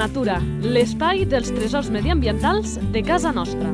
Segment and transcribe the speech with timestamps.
[0.00, 3.68] natura, l'espai dels tresors mediambientals de casa nostra.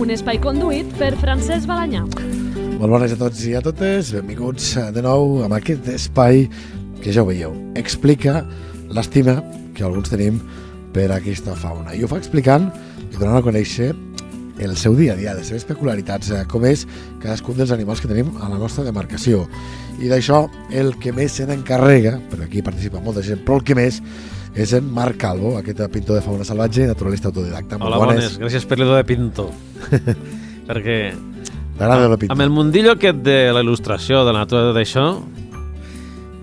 [0.00, 2.06] Un espai conduït per Francesc Balanyà.
[2.78, 6.46] Molt bones a tots i a totes, benvinguts de nou amb aquest espai
[7.02, 8.40] que ja ho veieu, explica
[8.88, 9.36] l'estima
[9.76, 10.40] que alguns tenim
[10.96, 11.92] per aquesta fauna.
[11.92, 12.70] I ho fa explicant
[13.10, 13.92] i donant a conèixer
[14.64, 16.86] el seu dia a dia, les seves peculiaritats, eh, com és
[17.22, 19.46] cadascun dels animals que tenim a la nostra demarcació.
[20.00, 23.76] I d'això, el que més se n'encarrega, perquè aquí participa molta gent, però el que
[23.78, 24.00] més
[24.54, 27.78] és en Marc Calvo, aquest pintor de fauna salvatge, naturalista autodidacta.
[27.80, 28.38] Hola, bones.
[28.40, 29.48] Gràcies per l'idó de pintor.
[30.68, 30.98] perquè
[31.78, 32.34] T'agrada la pintor?
[32.36, 35.06] amb el mundillo aquest de la il·lustració, de la natura, tot això,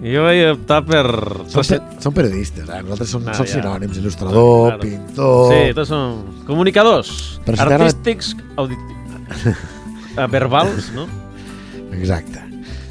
[0.04, 1.06] jo vaig optar per...
[1.52, 2.82] Són, pe són periodistes, eh?
[2.86, 3.54] nosaltres som, Ah, som ja.
[3.58, 4.82] sinònims, il·lustrador, Claro.
[4.84, 5.54] pintor...
[5.54, 7.14] Sí, tots són comunicadors,
[7.46, 9.58] Però si artístics, auditius,
[10.32, 11.08] verbals, no?
[12.00, 12.46] Exacte.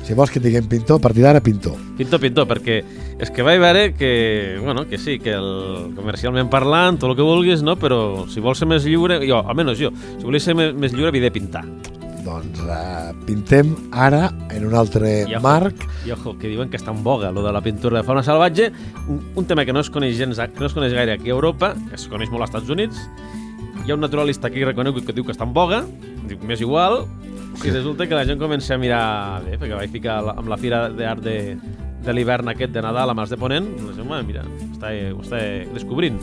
[0.08, 1.76] Si vols que diguem pintor, a partir d'ara pintor.
[1.98, 2.78] Pintor, pintor, perquè
[3.20, 7.26] és que vaig veure que, bueno, que sí, que el, comercialment parlant, tot el que
[7.26, 7.74] vulguis, no?
[7.76, 11.10] però si vols ser més lliure, jo, almenys jo, si volia ser més, més lliure
[11.12, 11.64] havia de pintar.
[12.38, 15.42] Doncs uh, pintem ara en un altre I ojo.
[15.42, 15.82] marc.
[16.06, 18.70] I ojo, que diuen que està en boga, lo de la pintura de fauna salvatge,
[19.08, 21.34] un, un tema que no es coneix gens, que no es coneix gaire aquí a
[21.36, 23.00] Europa, que es coneix molt als Estats Units.
[23.84, 25.82] Hi ha un naturalista aquí reconegut que diu que està en boga,
[26.28, 27.06] diu m'és igual,
[27.64, 30.58] i resulta que la gent comença a mirar bé, perquè vaig ficar la- amb la
[30.60, 31.56] fira d'art de,
[32.04, 35.42] de l'hivern aquest de Nadal amb els de Ponent, la gent, mira, està, ho està
[35.74, 36.20] descobrint.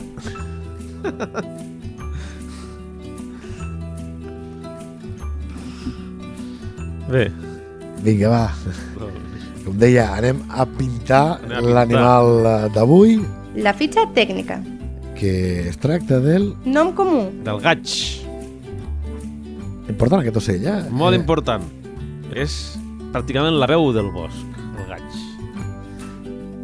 [7.10, 7.30] Bé,
[8.02, 8.44] Vinga, va.
[9.66, 11.72] Com deia, anem a pintar Anem a pintar.
[11.74, 13.16] l'animal eh, d'avui,
[13.56, 14.60] La fitxa tècnica.
[15.16, 16.50] que es tracta del...
[16.66, 17.22] Nom comú.
[17.46, 17.88] del gaig.
[19.88, 20.74] Important aquest ocell, eh?
[20.90, 21.62] Molt Eh, important.
[22.36, 22.76] És
[23.14, 24.44] pràcticament la veu del bosc,
[24.76, 25.16] el gaig.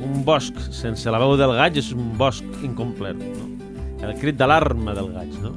[0.02, 3.48] Un bosc sense la veu del gaig és un bosc incomplet, no?
[4.02, 5.54] El crit d'alarma del gaig, no?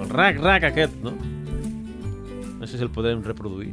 [0.00, 1.12] El rac-rac aquest, no?
[2.60, 3.72] No sé si el podem reproduir.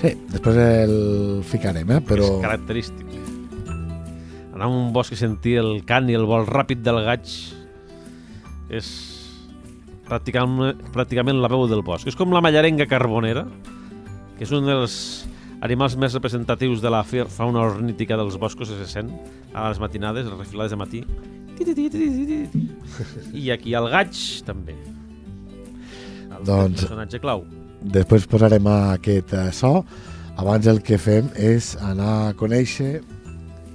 [0.00, 2.00] Sí, després el ficarem, eh?
[2.06, 2.26] Però...
[2.26, 3.08] És característic.
[4.52, 7.32] Anar a un bosc i sentir el cant i el vol ràpid del gaig
[8.72, 8.88] és
[10.06, 12.06] pràcticament, pràcticament la veu del bosc.
[12.10, 13.46] És com la mallarenga carbonera,
[14.38, 14.96] que és un dels
[15.62, 19.10] animals més representatius de la fauna ornítica dels boscos que se sent
[19.54, 21.02] a les matinades, les refilades de matí.
[23.32, 24.74] I aquí el gaig també.
[26.32, 27.44] El Doncs- personatge clau.
[27.84, 29.82] Després posarem aquest eh, so.
[30.40, 33.02] Abans el que fem és anar a conèixer...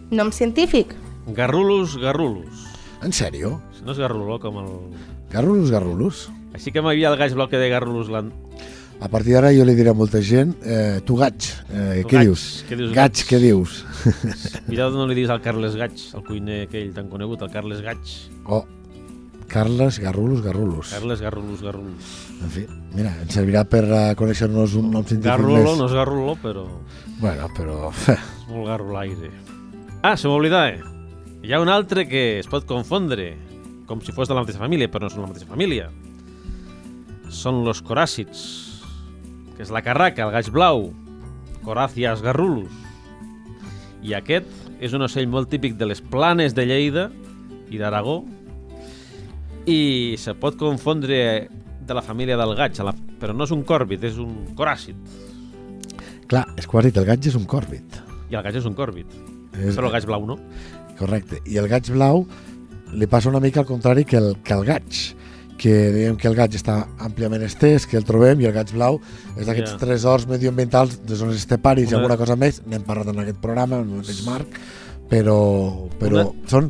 [0.09, 0.95] Nom científic.
[1.35, 2.63] Garrulus, garrulus.
[3.03, 3.57] En sèrio?
[3.85, 4.71] No és garruló com el...
[5.31, 6.27] Garrulos, garrulos?
[6.55, 8.31] Així que m'havia el gaig que de garrulus l'an...
[8.97, 11.37] A partir d'ara jo li diré a molta gent eh, tu gaig,
[11.69, 12.45] eh, Tu què gaig, dius?
[12.65, 13.25] què dius, Gaig, gaig?
[13.29, 13.75] què dius?
[14.65, 18.15] Cuidado no li diguis al Carles Gaig, el cuiner aquell tan conegut, el Carles Gaig.
[18.49, 18.63] Oh,
[19.47, 20.89] Carles, garrulos, garrulos.
[20.91, 22.07] Carles Garrulus, Garrulus.
[22.43, 25.77] En fi, mira, ens servirà per uh, conèixer-nos un nom científic Garrulo, més.
[25.79, 26.65] no és garrulo, però
[27.21, 27.77] Bueno, però...
[28.11, 29.31] és molt garrulaire.
[30.03, 30.83] Ah, se m'oblidava.
[31.47, 33.31] Hi ha un altre que es pot confondre,
[33.87, 35.87] com si fos de la mateixa família, però no són la mateixa família.
[37.31, 38.43] Són los coràcids,
[39.55, 40.89] que és la carraca, el gaig blau,
[41.63, 42.71] Coracias garrulus.
[44.03, 44.47] I aquest
[44.79, 47.09] és un ocell molt típic de les planes de Lleida
[47.73, 48.21] i d'Aragó
[49.67, 51.19] i se pot confondre
[51.87, 52.93] de la família del gaig, la...
[53.19, 54.95] però no és un còrbit, és un coràcid.
[56.27, 58.01] Clar, és que ho has dit, el gaig és un còrbit.
[58.31, 59.13] I el gaig és un còrbit.
[59.57, 60.35] És, Però el gaig blau no.
[60.99, 61.39] Correcte.
[61.47, 62.25] I el gaig blau
[62.93, 64.99] li passa una mica al contrari que el, que el gaig
[65.57, 68.99] que diguem que el gaig està àmpliament estès, que el trobem, i el gaig blau
[69.35, 69.79] és d'aquests Ja.
[69.81, 73.79] tresors medioambientals de zones esteparis i Una- alguna cosa més, n'hem parlat en aquest programa,
[73.81, 74.59] en el mateix marc,
[75.09, 75.39] però,
[75.97, 76.69] però Una- són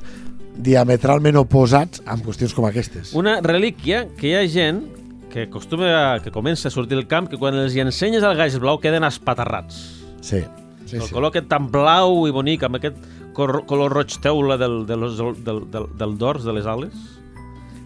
[0.58, 3.14] diametralment oposats amb qüestions com aquestes.
[3.18, 4.84] Una relíquia que hi ha gent
[5.32, 8.38] que acostuma a, que comença a sortir al camp que quan els hi ensenyes el
[8.40, 9.78] gaig blau queden espaterrats.
[10.22, 10.42] Sí,
[10.86, 11.14] sí, el sí.
[11.14, 12.98] color aquest tan blau i bonic, amb aquest
[13.38, 15.06] color roig teula del, del,
[15.46, 16.96] del, del, del dors de les ales,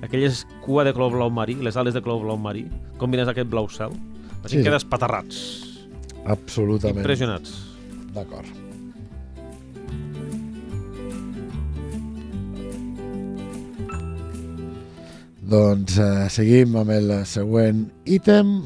[0.01, 2.66] aquelles cua de color blau marí, les ales de color blau marí,
[3.01, 3.92] combines aquest blau cel,
[4.42, 4.66] la gent sí.
[4.66, 5.44] queda espaterrats,
[6.24, 7.04] Absolutament.
[7.04, 7.57] impressionats.
[8.16, 8.71] D'acord.
[15.51, 18.62] Doncs eh, seguim amb el següent ítem.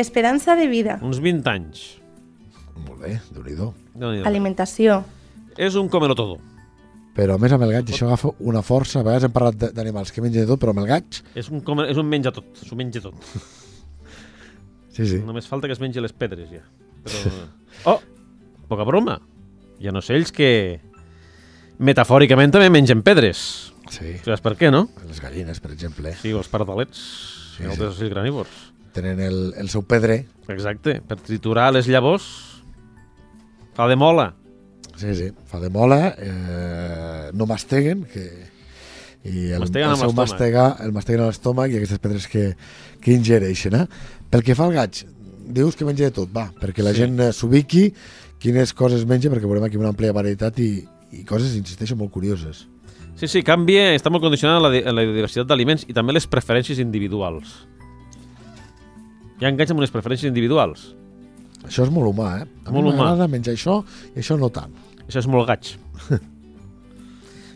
[0.00, 0.98] Esperança de vida.
[1.04, 1.84] Uns 20 anys.
[2.86, 3.72] Molt bé, déu
[4.12, 4.22] nhi.
[4.28, 5.02] Alimentació.
[5.56, 6.38] És un comelo todo.
[7.16, 9.00] Però a més amb el gaig això agafa una força.
[9.00, 11.22] A vegades hem parlat de- d'animals que mengen de tot, però amb el gaig...
[11.34, 13.16] És un, come, és un menja tot, s'ho menja tot.
[14.96, 15.22] Sí, sí.
[15.24, 16.62] Només falta que es mengi les pedres, ja.
[17.04, 17.32] Però...
[17.92, 17.98] Oh!
[18.68, 19.18] Poca broma.
[19.80, 20.48] Hi ha ocells que
[21.78, 23.72] metafòricament també mengen pedres.
[23.90, 24.88] Sí, Saps per què, no?
[25.08, 26.98] les gallines, per exemple, Sí, els pardalets
[27.56, 28.50] Sí, sí, altres ocells granívors.
[28.92, 30.26] tenen el, el seu pedre.
[30.48, 32.24] Exacte, per triturar les llavors
[33.76, 34.30] fa de mola.
[34.96, 38.22] Sí, sí, fa de mola, eh, no masteguen, que,
[39.26, 42.46] i el, Masteguen el seu mastegar, el masteguen a l'estómac i aquestes pedres que,
[43.02, 43.74] que ingereixen.
[43.76, 43.86] Eh?
[44.32, 45.02] Pel que fa al gaig,
[45.52, 47.02] dius que menja de tot, va, perquè la Sí.
[47.04, 47.90] gent eh, s'ubiqui
[48.40, 50.70] quines coses menja, perquè veurem aquí una àmplia varietat i,
[51.12, 52.64] i coses, insisteixo, molt curioses.
[53.16, 57.62] Sí, sí, canvia, està molt condicionada la, la diversitat d'aliments i també les preferències individuals.
[59.40, 60.90] Hi ha gats amb unes preferències individuals.
[61.64, 62.44] Això és molt humà, eh?
[62.66, 63.78] A Molt mi m'agrada menjar això
[64.14, 64.74] i això no tant.
[65.06, 65.72] Això és molt gaig.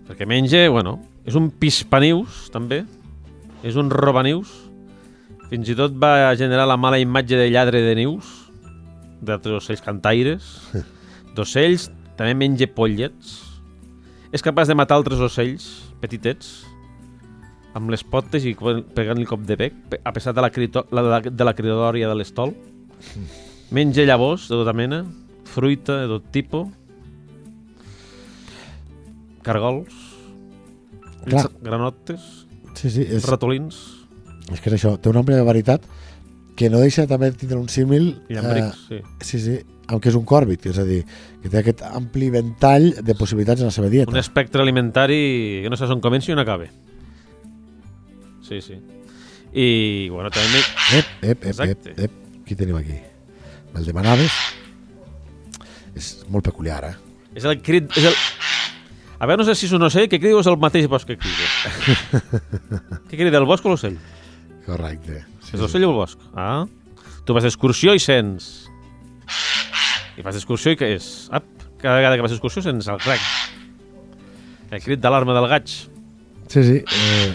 [0.09, 0.97] Perquè menja, bueno,
[1.29, 2.83] és un pispanius, també.
[3.63, 4.51] És un robanius.
[5.51, 8.29] Fins i tot va generar la mala imatge de lladre de nius,
[9.21, 10.51] d'altres ocells cantaires,
[11.37, 13.50] d'ocells, també menja pollets.
[14.31, 15.67] És capaç de matar altres ocells
[16.03, 16.61] petitets
[17.75, 21.11] amb les potes i pegant-li cop de bec, a pesar de la, crito, la, de
[21.11, 22.55] la, de la cridòria de l'estol.
[23.71, 25.05] Menja llavors de tota mena,
[25.51, 26.69] fruita de tot tipus,
[29.47, 29.95] cargols,
[31.27, 31.49] Clar.
[31.63, 32.47] granotes,
[32.81, 33.77] Sí, sí, és, ratolins
[34.51, 35.85] és que és això, té una àmplia varietat
[36.57, 39.01] que no deixa també de tindre un símil llambrics, sí.
[39.27, 39.57] Sí, sí,
[39.91, 41.01] aunque és un còrbit, és a dir,
[41.43, 44.13] que té aquest ampli ventall de possibilitats en la seva dieta.
[44.13, 46.69] Un espectre alimentari que no saps on comença i on acaba.
[48.47, 48.79] Sí, sí.
[49.51, 50.63] I, bueno, també...
[50.95, 51.95] Ep, ep, ep, ep, Exacte.
[52.07, 52.15] ep,
[52.47, 52.97] qui tenim aquí?
[53.75, 54.35] Me'l demanaves?
[55.99, 56.95] És molt peculiar, eh?
[57.35, 57.91] És el crit...
[57.99, 58.17] És el...
[59.21, 61.11] A veure, no sé si és un ocell que crida o és el mateix bosc
[61.11, 61.75] que crida.
[63.11, 63.99] Què crida, el bosc o l'ocell?
[64.65, 65.25] Correcte.
[65.45, 66.23] Sí, És l'ocell o el bosc?
[66.33, 66.65] Ah.
[67.27, 68.70] Tu vas d'excursió i sents...
[70.21, 71.07] I vas d'excursió i què és?
[71.33, 71.47] Ap,
[71.81, 73.23] cada vegada que vas d'excursió sents el crac.
[74.71, 75.73] El crit d'alarma del gaig.
[76.51, 76.77] Sí, sí.
[76.85, 77.31] Eh,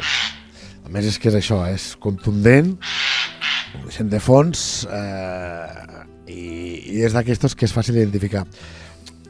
[0.86, 2.76] a més és que és això, és contundent,
[3.74, 6.44] ho deixem de fons eh, i,
[6.94, 8.46] i és d'aquestos que és fàcil d'identificar.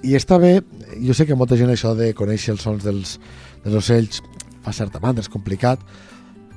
[0.06, 0.58] I està bé,
[1.00, 3.16] jo sé que molta gent això de conèixer els sons dels,
[3.64, 4.20] dels ocells
[4.66, 5.80] fa certa mandra, és complicat,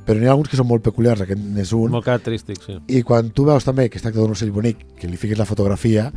[0.09, 2.79] però n'hi ha alguns que són molt peculiars, aquest n'és un, Molt característic, sí.
[2.89, 5.47] i quan tu veus també que es tracta d'un ocell bonic, que li fiquis la
[5.49, 6.09] fotografia,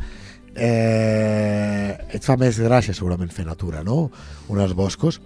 [0.56, 4.10] eh, et fa més gràcia segurament fer natura, no?
[4.52, 5.20] Un als boscos.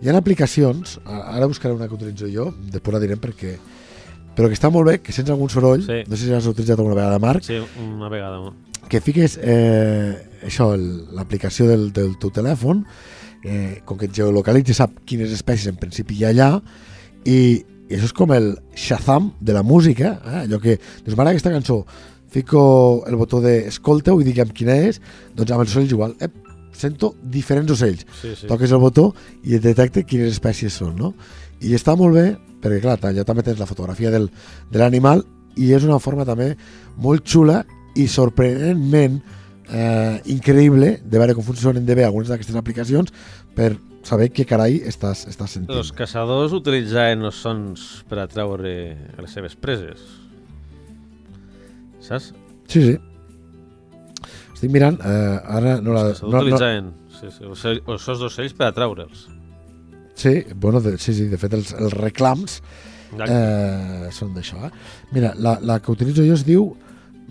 [0.00, 3.56] Hi ha aplicacions, ara buscaré una que utilitzo jo, després la direm perquè
[4.36, 5.98] però que està molt bé, que sents algun soroll, Sí.
[6.08, 8.52] no sé si has utilitzat alguna vegada, Marc, Sí, una vegada.
[8.88, 10.14] que fiques eh,
[10.46, 10.70] això,
[11.12, 12.84] l'aplicació del, del teu telèfon,
[13.44, 16.62] eh, com que et geolocalitza, sap quines espècies en principi hi ha allà,
[17.26, 20.38] i, i això és com el Shazam de la música, eh?
[20.46, 21.84] allò que, dius, m'agrada aquesta cançó,
[22.30, 25.00] fico el botó de escolteu i digue'm quina és,
[25.34, 26.28] doncs amb els ocells igual, eh,
[26.72, 28.46] sento diferents ocells, Sí, sí.
[28.48, 29.10] toques el botó
[29.44, 31.14] i et detecta quines espècies són, no?
[31.60, 34.30] I està molt bé, perquè clar, allà també tens la fotografia del,
[34.70, 35.24] de l'animal
[35.56, 36.54] i és una forma també
[36.96, 37.64] molt xula
[37.98, 39.20] i sorprenentment
[39.68, 43.12] eh, increïble de veure com funcionen de bé algunes d'aquestes aplicacions
[43.56, 43.74] per
[44.06, 45.76] saber què carai estàs, estàs sentint.
[45.76, 48.72] Els caçadors utilitzaven els sons per atraure
[49.20, 50.00] les seves preses.
[52.10, 52.32] Saps?
[52.70, 52.96] Sí, sí.
[54.54, 56.08] Estic mirant, eh, ara no la...
[56.10, 59.28] Els caçadors No, no, sí, sí, els sons d'ocells per atraure'ls.
[60.20, 62.60] sí, bueno, de, sí, sí, de fet els, els reclams
[63.10, 63.24] Eh...
[63.26, 64.66] eh, són d'això.
[64.68, 64.70] Eh?
[65.16, 66.68] Mira, la, la que utilitzo jo es diu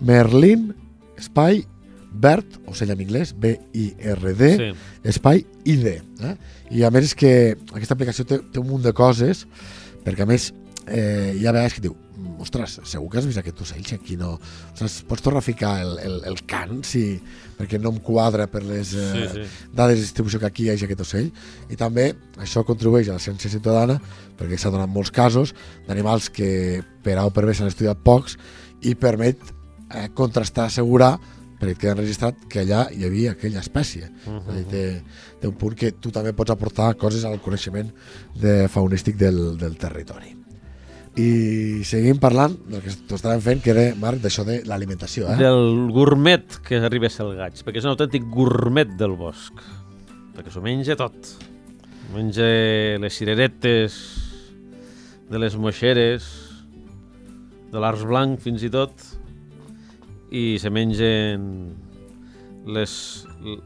[0.04, 0.74] Merlin
[1.16, 1.62] Espai
[2.12, 4.66] Verd, ocell en anglès, B-I-R-D, Sí.
[5.06, 5.86] espai ID.
[6.26, 6.34] Eh?
[6.74, 7.30] I a més és que
[7.70, 9.44] aquesta aplicació té, té un munt de coses,
[10.04, 10.48] perquè a més
[10.88, 12.09] eh, hi ha vegades que diu "Mm,
[12.40, 14.32] ostres, segur que has vist aquest ocell si aquí no...
[14.72, 17.04] Ostres, pots tornar a ficar el, el, el cant si,
[17.58, 19.46] perquè no em quadra per les eh, Sí, sí.
[19.76, 21.30] dades de distribució que aquí hi hagi aquest ocell
[21.70, 23.98] i també això contribueix a la ciència ciutadana
[24.40, 25.54] perquè s'ha donat molts casos
[25.88, 28.38] d'animals que per A o per B s'han estudiat pocs
[28.80, 29.40] i permet
[29.94, 31.18] eh, contrastar, assegurar
[31.60, 34.08] perquè queda registrat que allà hi havia aquella espècie.
[34.24, 34.40] Uh.
[34.40, 34.64] -huh.
[34.70, 35.02] té,
[35.40, 37.92] té un punt que tu també pots aportar coses al coneixement
[38.34, 40.39] de faunístic del, del territori.
[41.18, 45.26] I seguim parlant del que estàvem fent, que era, Marc, d'això de l'alimentació.
[45.32, 45.38] Eh?
[45.40, 49.58] Del gourmet que arriba a ser el gaig, perquè és un autèntic gourmet del bosc.
[50.36, 51.32] Perquè s'ho menja tot.
[52.14, 52.46] Menja
[53.02, 53.98] les cireretes,
[55.30, 56.26] de les moixeres,
[57.70, 58.94] de l'arç blanc fins i tot,
[60.30, 61.44] i se mengen
[62.70, 62.92] les...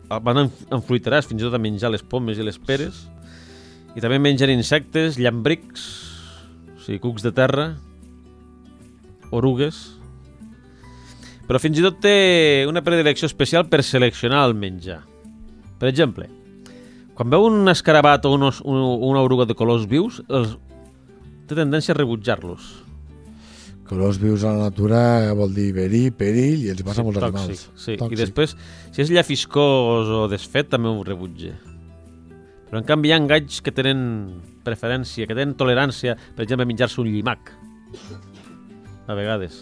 [0.08, 3.04] van en, en fruiteràs fins i tot a menjar les pomes i les peres,
[3.94, 6.03] i també mengen insectes, llambrics,
[6.84, 7.72] sigui, cucs de terra,
[9.34, 9.82] orugues,
[11.48, 12.14] però fins i tot té
[12.68, 15.02] una predilecció especial per seleccionar el menjar.
[15.80, 16.28] Per exemple,
[17.14, 20.56] quan veu un escarabat o unos, un, una oruga de colors vius, els,
[21.48, 22.72] té tendència a rebutjar-los.
[23.84, 24.98] Colors vius a la natura
[25.36, 27.66] vol dir verí, perill i els passa a molts tòxic, animals.
[27.76, 27.98] Sí.
[28.00, 28.56] I després,
[28.94, 31.52] si és llafiscós o desfet, també ho rebutja.
[32.74, 33.98] Però en canvi hi ha gaigs que tenen
[34.66, 37.52] preferència, que tenen tolerància, per exemple, a menjar-se un llimac.
[39.06, 39.60] A vegades.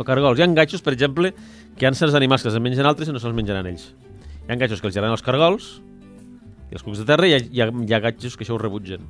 [0.00, 0.40] O cargols.
[0.40, 1.34] Hi ha gaitxos, per exemple,
[1.76, 3.84] que hi ha certs animals que se'ls mengen altres i no se'ls menjaran ells.
[4.46, 5.68] Hi ha gaitxos que els agraden els cargols
[6.70, 8.62] i els cucs de terra i hi ha, hi ha, hi ha que això ho
[8.64, 9.04] rebutgen.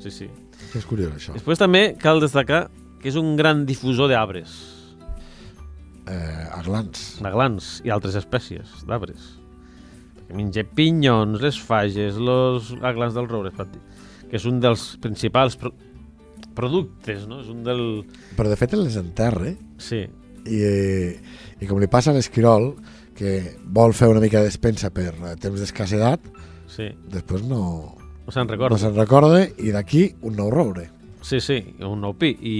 [0.00, 0.32] Sí, sí.
[0.72, 1.36] És curiós, això.
[1.36, 2.70] Després també cal destacar
[3.04, 4.56] que és un gran difusor d'arbres,
[6.08, 7.18] Eh, aglans.
[7.20, 9.43] d'aglans i altres espècies d'arbres.
[10.32, 13.80] Menja pinyons, les fages, els aglans dels roures, per dir,
[14.30, 15.72] que és un dels principals pro
[16.54, 17.40] productes, no?
[17.42, 17.80] És un del...
[18.38, 19.50] Però de fet les enterra
[19.82, 20.04] Sí,
[20.46, 21.16] i, eh,
[21.60, 22.72] i com li passa a l'esquirol,
[23.14, 26.22] que vol fer una mica de despensa per eh, temps d'escassedat,
[26.70, 26.88] sí.
[27.10, 28.78] després no, No se'n no recorda.
[28.80, 30.88] se'n recorda i d'aquí un nou roure.
[31.24, 32.30] Sí, sí, un nou pi.
[32.40, 32.58] I,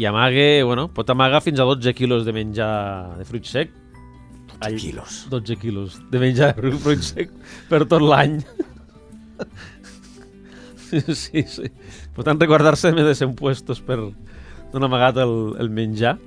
[0.00, 3.70] i amague, bueno, pot amagar fins a 12 quilos de menjar de fruit sec.
[4.60, 5.26] 12 quilos.
[5.30, 7.32] 12 quilos de menjar fruit sec
[7.70, 8.40] per tot l'any.
[10.90, 11.70] sí, sí.
[12.14, 13.98] Per tant, recordar-se de ser puestos per
[14.72, 16.18] donar amagat el, el menjar.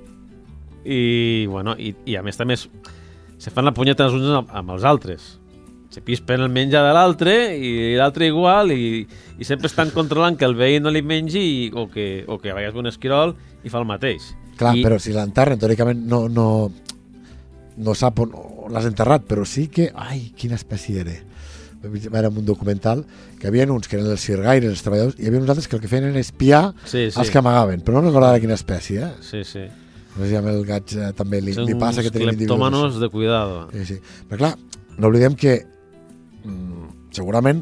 [0.84, 2.66] I, bueno, i, i a més també es,
[3.40, 5.34] se fan la punyeta els uns amb, amb els altres.
[5.94, 9.04] Se pispen el menjar de l'altre i l'altre igual i,
[9.38, 12.50] i sempre estan controlant que el veí no li mengi i, o, que, o que
[12.50, 14.32] a vegades ve un esquirol i fa el mateix.
[14.58, 16.48] Clar, I, però si l'enterren, teòricament no, no,
[17.76, 18.32] no sap on
[18.64, 19.90] on l'has enterrat, però sí que...
[19.94, 21.12] Ai, quina espècie era.
[21.84, 23.02] En un documental
[23.38, 25.68] que hi havia uns que eren els sirgaires, els treballadors, i hi havia uns altres
[25.68, 27.18] que el que feien era espiar Sí, sí.
[27.20, 29.10] els que amagaven, però no recordava quina espècie, eh?
[29.20, 29.66] Sí, sí.
[30.14, 32.96] No sé si amb el gaig eh, també li, Són li passa que tenim individus.
[33.02, 33.66] de cuidado.
[33.74, 33.98] Sí, sí.
[34.30, 34.54] Però clar,
[34.96, 35.58] no oblidem que
[36.44, 37.60] mm, segurament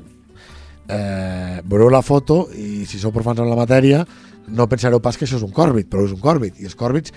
[0.89, 4.05] eh, veureu la foto i si sou profans en la matèria
[4.53, 6.59] no pensareu pas que això és un còrbit, però és un còrbit.
[6.61, 7.13] I els còrbits,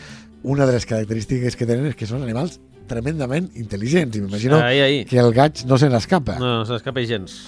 [0.45, 2.59] una de les característiques que tenen és que són animals
[2.89, 4.15] tremendament intel·ligents.
[4.15, 4.59] I m'imagino
[5.09, 6.37] que el gaig no se n'escapa.
[6.41, 7.39] No, no s'escapa gens.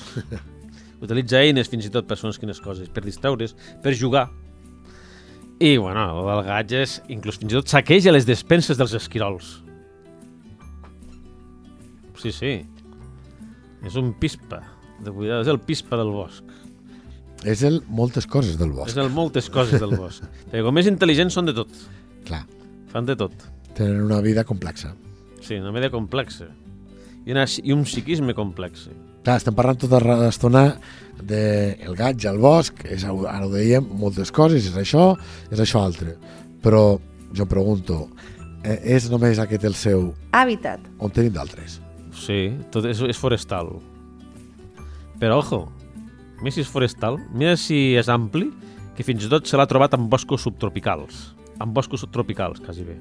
[1.04, 4.26] Utilitza eines fins i tot per segons quines coses, per distraure's, per jugar.
[5.62, 9.60] I, bueno, el gaig és, inclús fins i tot saqueja les despenses dels esquirols.
[12.18, 12.54] Sí, sí.
[13.86, 14.64] És un pispa
[15.06, 16.46] de cuidar, és el pispa del bosc.
[17.46, 18.90] És el moltes coses del bosc.
[18.90, 20.26] És el moltes coses del bosc.
[20.50, 21.70] Perquè com més intel·ligents són de tot.
[22.26, 22.42] Clar,
[22.92, 23.34] Fan de tot.
[23.78, 24.96] tenen una vida complexa.
[25.42, 26.48] Sí, una mèdia complexa.
[27.28, 28.88] I, una, i un psiquisme complex.
[29.24, 30.64] Clar, estem parlant tota l'estona
[31.20, 35.12] del de gaig al bosc, és, ara ho dèiem, moltes coses, és això,
[35.52, 36.16] és això altre.
[36.64, 36.98] Però
[37.36, 38.08] jo pregunto,
[38.64, 40.80] eh, és només aquest el seu, Hàbitat.
[40.98, 41.82] on tenim d'altres?
[42.18, 43.76] Sí, tot és, és forestal.
[45.20, 45.68] Però, ojo,
[46.42, 48.50] més si és forestal, mira si és ampli,
[48.96, 51.37] que fins i tot se l'ha trobat en boscos subtropicals.
[51.64, 52.98] En boscos subtropicals, quasi bé.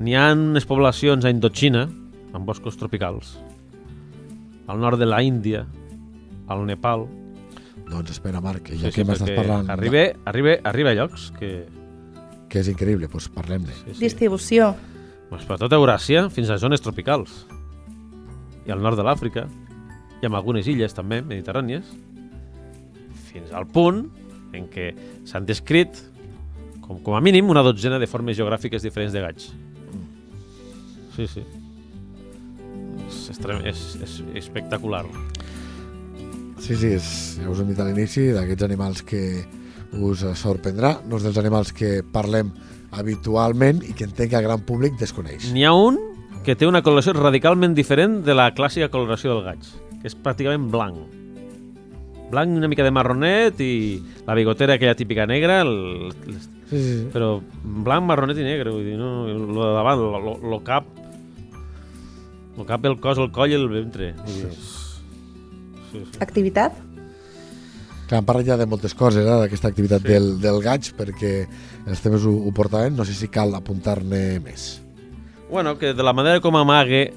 [0.00, 1.88] N'hi ha unes poblacions a Indochina,
[2.34, 3.38] en boscos tropicals.
[4.70, 5.66] Al nord de la Índia,
[6.48, 7.06] al Nepal...
[7.90, 10.98] Doncs espera, Marc, que ja Sí, sí, que m'estàs perquè parlant, Arriba, arriba, arriba a
[10.98, 11.50] llocs que...
[12.50, 13.74] que és increïble, doncs parlem-ne.
[13.80, 13.98] Sí, sí.
[14.04, 14.70] Distribució.
[15.30, 17.44] Pues per tota Euràsia fins a zones tropicals.
[18.66, 19.48] I al nord de l'Àfrica,
[20.20, 21.90] i amb algunes illes també, mediterrànies,
[23.30, 24.04] fins al punt
[24.54, 24.90] en què
[25.26, 25.98] s'han descrit
[26.90, 29.46] com, com a mínim una dotzena de formes geogràfiques diferents de gaig.
[31.14, 31.44] Sí, sí.
[33.20, 33.30] És,
[33.70, 35.04] és, és espectacular.
[36.60, 37.06] Sí, sí, és,
[37.40, 39.22] ja us hem dit a l'inici d'aquests animals que
[40.02, 42.50] us sorprendrà, no és dels animals que parlem
[42.90, 45.50] habitualment i que entenc que el gran públic desconeix.
[45.54, 45.98] N'hi ha un
[46.46, 50.70] que té una coloració radicalment diferent de la clàssica coloració del gaig, que és pràcticament
[50.72, 51.19] blanc.
[52.30, 56.36] Blanc, una mica de marronet i la bigotera aquella típica negra, el, el,
[56.70, 57.06] Sí, sí, sí.
[57.10, 60.84] però blanc, marronet i negre, vull dir, no, lo de davant, lo, lo, lo cap,
[62.56, 64.12] lo cap, el cos, el coll i el ventre.
[64.28, 64.60] És-
[65.90, 66.20] sí, sí.
[66.22, 66.76] Activitat.
[68.06, 70.06] Clar, hem parlat ja de moltes coses, eh, d'aquesta activitat Sí.
[70.06, 70.12] sí.
[70.14, 71.32] del, del gaig, perquè
[71.86, 74.80] els temes ho, ho portaven, no sé si cal apuntar-ne més.
[75.50, 77.12] Bueno, que de la manera com amague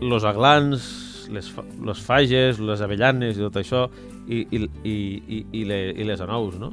[0.00, 3.86] los aglans, les, fa- les fages, les avellanes i tot això,
[4.26, 4.94] i, i, i,
[5.38, 6.72] i, i, le, i les anous, no?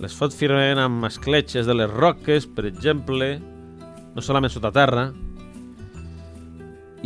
[0.00, 3.34] Les fot firmament amb escletxes de les roques, per exemple,
[4.14, 5.10] no solament sota terra,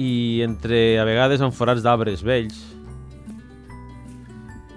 [0.01, 2.61] i entre, a vegades, amb forats d'arbres vells,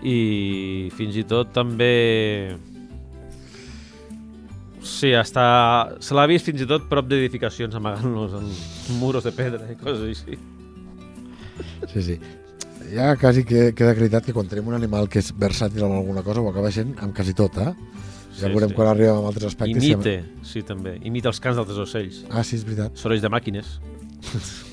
[0.06, 2.56] i fins i tot també
[4.88, 5.98] Sí, hasta...
[6.00, 8.46] se l'ha vist fins i tot prop d'edificacions amagant-los en
[9.02, 10.38] muros de pedra i coses així.
[11.94, 12.20] Sí, sí.
[12.94, 16.24] Ja quasi que, queda acreditat que quan tenim un animal que és versàtil en alguna
[16.24, 17.74] cosa ho acaba sent amb quasi tot, eh?
[18.38, 18.76] Ja Sí, veurem sí.
[18.78, 19.84] quan arribem a altres aspectes.
[19.84, 21.00] si- Imite, sí, també.
[21.04, 22.24] Imita els cants d'altres ocells.
[22.30, 22.96] Ah, sí, és veritat.
[22.96, 23.80] Sorolls de màquines.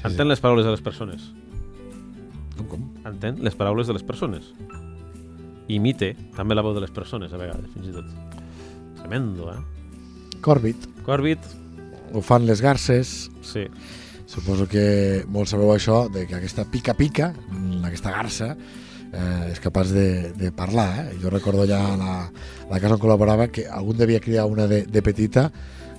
[0.00, 1.20] Sí, Entén les paraules de les persones.
[2.56, 2.84] Com, com?
[3.04, 4.46] Entén les paraules de les persones.
[5.68, 8.06] Imite també la veu de les persones, a vegades, fins i tot.
[9.02, 9.60] Tremendo, eh?
[10.40, 10.86] Corbit.
[11.04, 11.38] Corbit,
[12.14, 13.30] Ho fan les garces.
[13.42, 13.66] sí.
[14.30, 17.32] Suposo que molts sabeu això, de que aquesta pica-pica,
[17.82, 18.52] aquesta garça,
[19.10, 20.88] eh, és capaç de, de parlar.
[21.02, 21.16] Eh?
[21.22, 24.68] Jo recordo ja a la, a la casa on col·laborava que algun devia criar una
[24.70, 25.48] de, de petita,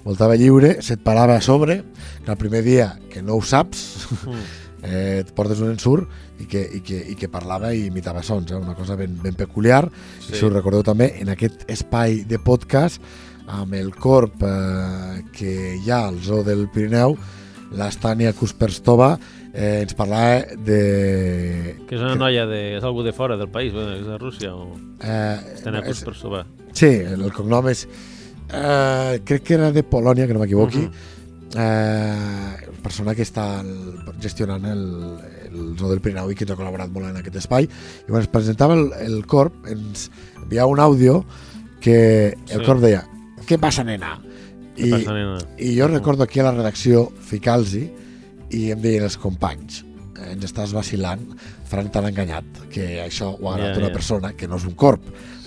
[0.05, 1.81] voltava lliure, se't parava a sobre,
[2.23, 4.39] que el primer dia que no ho saps, Mm.
[4.87, 6.07] eh, et portes un ensurt
[6.39, 8.57] i que, i que, i que parlava i imitava sons, eh?
[8.57, 9.89] una cosa ben, ben peculiar.
[9.91, 10.31] Sí.
[10.31, 10.39] Sí.
[10.39, 13.03] Si us recordeu també, en aquest espai de podcast,
[13.51, 17.17] amb el corp eh, que hi ha al zoo del Pirineu,
[17.71, 19.13] l'Estània Kusperstova
[19.53, 20.79] eh, ens parlava de...
[21.87, 22.61] Que és una noia de...
[22.77, 24.75] És algú de fora del país, bueno, és de Rússia o...
[25.01, 26.45] Eh, per sobar.
[26.73, 27.85] Sí, el, cognom és...
[28.51, 30.85] Eh, crec que era de Polònia, que no m'equivoqui.
[30.87, 31.19] Mhm.
[31.59, 33.71] eh, persona que està el,
[34.23, 34.83] gestionant el,
[35.51, 37.67] el Zoo del Pirineu i que ens ha col·laborat molt en aquest espai.
[37.67, 40.09] I quan es presentava el, el Corp, ens
[40.41, 41.21] enviava un àudio
[41.81, 42.65] que el Sí.
[42.65, 43.05] Corp deia
[43.51, 44.13] què passa, nena?
[44.77, 45.37] I, passa, nena?
[45.59, 49.83] I jo recordo aquí a la redacció ficar-los i em deien els companys
[50.19, 51.21] "Eh, ens estàs vacilant,
[51.71, 53.93] Frank t'han enganyat que això ho ha Ja, agafat una ja.
[53.93, 55.01] persona que no és un corp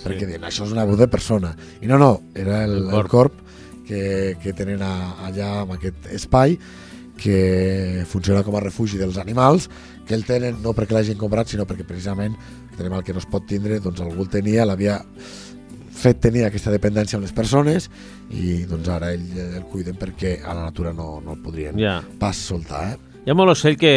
[0.04, 2.90] perquè diuen, això és una veu de persona i no, no, era el, El el,
[2.90, 3.10] corp.
[3.10, 3.34] corp
[3.86, 6.58] que, que tenen a, allà en aquest espai
[7.16, 9.68] que funciona com a refugi dels animals
[10.06, 12.34] que el tenen no perquè l'hagin comprat sinó perquè precisament
[12.66, 14.98] aquest animal que no es pot tindre doncs algú el tenia, l'havia
[16.04, 17.88] fet tenir aquesta dependència amb les persones
[18.30, 21.98] i doncs ara ell el cuiden perquè a la natura no, no el podrien Ja.
[22.20, 22.96] pas soltar, eh?
[23.24, 23.90] Hi ha molt ocell que...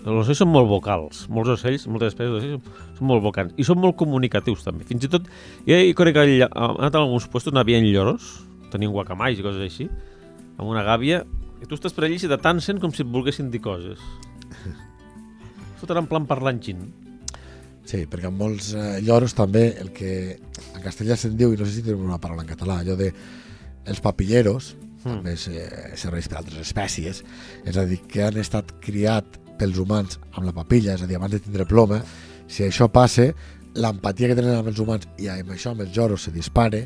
[0.00, 1.26] Els ocells són molt vocals.
[1.28, 3.50] Molts ocells, moltes espècies d'ocells són- molt vocals.
[3.60, 4.86] I són molt comunicatius, també.
[4.88, 5.26] Fins i tot,
[5.66, 8.30] jo hi conec que he anat a alguns puestos, n'havia lloros,
[8.72, 9.90] tenien guacamais i coses així,
[10.56, 11.20] amb una gàbia,
[11.60, 14.00] i tu estàs per allí i se t'atansen com si et volguessin dir coses.
[15.82, 16.80] Foten en plan parlant xin.
[17.84, 20.38] Sí, perquè en molts eh, lloros també el que
[20.82, 23.12] en castellà se'n diu, i no sé si tenim una paraula en català, allò de
[23.86, 25.16] els papilleros, Mm.
[25.18, 25.62] també se,
[25.98, 27.24] serveix per altres espècies,
[27.66, 31.16] és a dir, que han estat criat pels humans amb la papilla, és a dir,
[31.18, 32.02] abans de tindre ploma,
[32.46, 33.32] si això passa,
[33.74, 36.84] l'empatia que tenen amb els humans i amb això amb els lloros se dispare,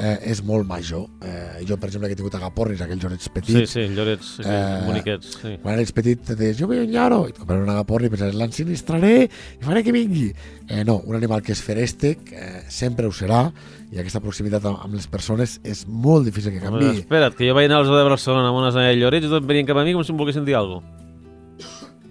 [0.00, 1.04] eh, és molt major.
[1.22, 4.42] Eh, jo, per exemple, que he tingut agapornis, aquells llorets Sí, petits, sí, llorets, sí,
[4.46, 5.34] Eh, boniquets.
[5.42, 5.52] Sí.
[5.62, 8.10] quan eres petit te deies, jo vull un lloro, i et compraven un agaporni i
[8.14, 10.32] pensaves, l'ensinistraré i faré que vingui.
[10.68, 13.44] Eh, no, un animal que és ferèstec eh, sempre ho serà
[13.92, 17.00] i aquesta proximitat amb, amb les persones és molt difícil que Home, canvi.
[17.04, 19.66] espera't, que jo vaig anar al zoo de Barcelona amb unes llorets i tot venien
[19.66, 20.96] cap a mi com si em volguessin dir alguna cosa.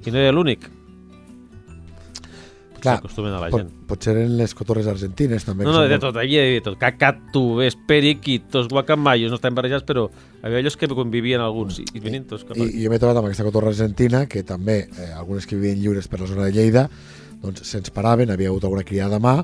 [0.05, 0.69] I no era l'únic.
[2.79, 3.69] Clar, S'acostumen a la Pot, gent.
[3.89, 5.65] potser en les cotorres argentines també.
[5.67, 6.77] No, no, de tot, hi havia tot.
[6.79, 11.99] Cacatubes, periquitos, guacamayos, no estan barrejats, però hi havia allòs que convivien alguns i, i
[12.03, 12.57] venien tots cap.
[12.57, 15.81] I, i jo m'he trobat amb aquesta cotorra argentina que també, eh, algunes que vivien
[15.81, 16.87] lliures per la zona de Lleida,
[17.43, 19.35] doncs se'ns paraven, havia hagut alguna criada a mà,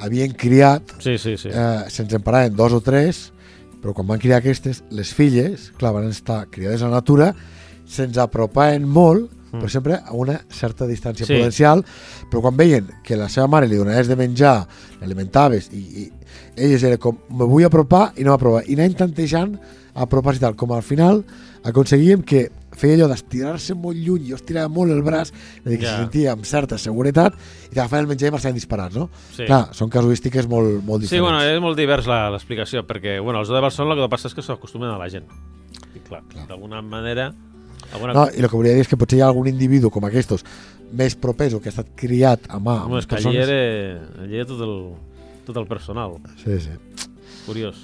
[0.00, 1.48] havien criat Sí, sí, sí.
[1.52, 3.30] eh, se'ns en paraven dos o tres,
[3.80, 7.34] però quan van criar aquestes, les filles, clar, van estar criades a la natura,
[7.90, 11.34] se'ns apropaven molt, però sempre a una certa distància Sí.
[11.34, 11.84] prudencial,
[12.30, 14.60] però quan veien que la seva mare li donaves de menjar,
[15.00, 16.12] l'alimentaves, i, i
[16.56, 19.56] elles era com, me vull apropar i no m'apropa, i anàvem tantejant
[19.94, 21.24] a apropar-se i tal, com al final
[21.66, 22.44] aconseguíem que
[22.80, 25.32] feia allò d'estirar-se molt lluny, jo estirava molt el braç,
[25.64, 25.96] dir, que Ja.
[25.96, 27.34] se sentia amb certa seguretat,
[27.72, 29.10] i t'agafaven el menjar i marxaven disparats, no?
[29.36, 29.44] Sí.
[29.44, 31.26] Clar, són casuístiques molt, molt Sí, diferents.
[31.26, 34.34] bueno, és molt divers la- l'explicació, perquè, bueno, els de Barcelona el que passa és
[34.34, 35.26] que s'acostumen a la gent.
[35.94, 36.46] I clar, Clar.
[36.46, 37.34] d'alguna manera...
[37.92, 38.14] Alguna...
[38.14, 40.44] No, i el que volia dir és que potser hi ha algun individu com aquests
[40.96, 43.60] més propers o que ha estat criat a mà amb és que allí era,
[44.24, 44.74] allí era tot, el,
[45.46, 46.18] tot el personal.
[46.42, 46.74] Sí, sí.
[47.46, 47.78] Curiós.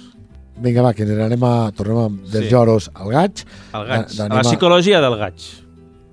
[0.57, 1.53] Vinga, va, que anem a...
[1.77, 2.51] Tornem a, dels Sí.
[2.51, 3.43] lloros al gaig.
[3.77, 4.05] El gaig.
[4.09, 5.47] A d'anem la psicologia del gaig.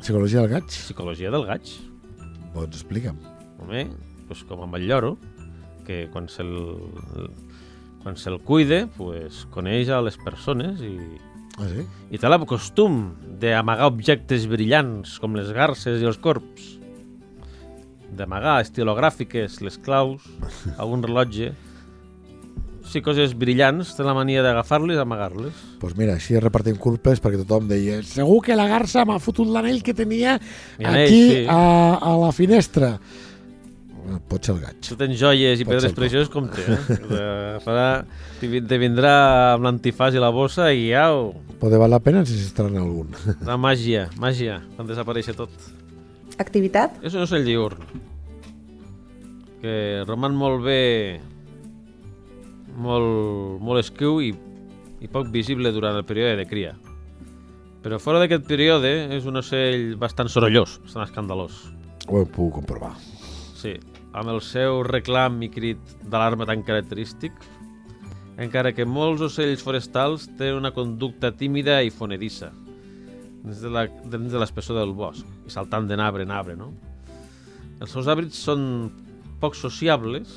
[0.04, 0.66] Psicologia del gaig?
[0.68, 1.70] Psicologia del gaig.
[2.54, 3.16] Doncs explica'm.
[3.62, 3.86] Home,
[4.28, 5.14] pues com amb el lloro,
[5.86, 6.52] que quan se'l
[8.04, 10.92] quan se'l cuide, pues, coneix a les persones i,
[11.54, 11.84] Ah, sí?
[12.10, 16.64] i té el costum d'amagar objectes brillants com les garces i els corps
[18.14, 20.22] d'amagar estilogràfiques, les claus,
[20.82, 21.52] algun rellotge
[22.94, 25.52] sí, coses brillants, té la mania d'agafar-les i amagar-les.
[25.52, 29.50] Doncs pues mira, així repartim culpes perquè tothom deia segur que la garça m'ha fotut
[29.50, 31.44] l'anell que tenia anell, aquí sí.
[31.50, 32.94] a, a la finestra.
[34.04, 34.78] Eh, Pot ser el gaig.
[34.84, 36.96] Tu tens joies i Pot pedres precioses com té, eh?
[37.08, 37.20] Te
[37.64, 37.86] farà,
[38.40, 39.14] te vin- te vindrà
[39.54, 43.14] amb l'antifàs i la bossa i au, Pot valer la pena si s'estrena algun.
[43.50, 45.48] la màgia, màgia, quan desapareix tot.
[46.36, 46.98] Activitat?
[47.06, 47.78] És un ocell diurn.
[49.64, 51.20] Que roman molt bé,
[52.76, 54.32] molt, molt esquiu i,
[55.00, 56.74] i poc visible durant el període de cria.
[57.84, 61.62] Però fora d'aquest període és un ocell bastant sorollós, bastant escandalós.
[62.08, 62.92] Ho he pogut comprovar.
[63.56, 63.78] Sí,
[64.14, 67.32] amb el seu reclam i crit d'alarma tan característic,
[68.38, 72.50] encara que molts ocells forestals tenen una conducta tímida i fonedissa
[73.44, 76.72] dins de la- dins de l'espessor del bosc i saltant de arbre en arbre, no?
[77.80, 78.90] Els seus hàbits són
[79.42, 80.30] poc sociables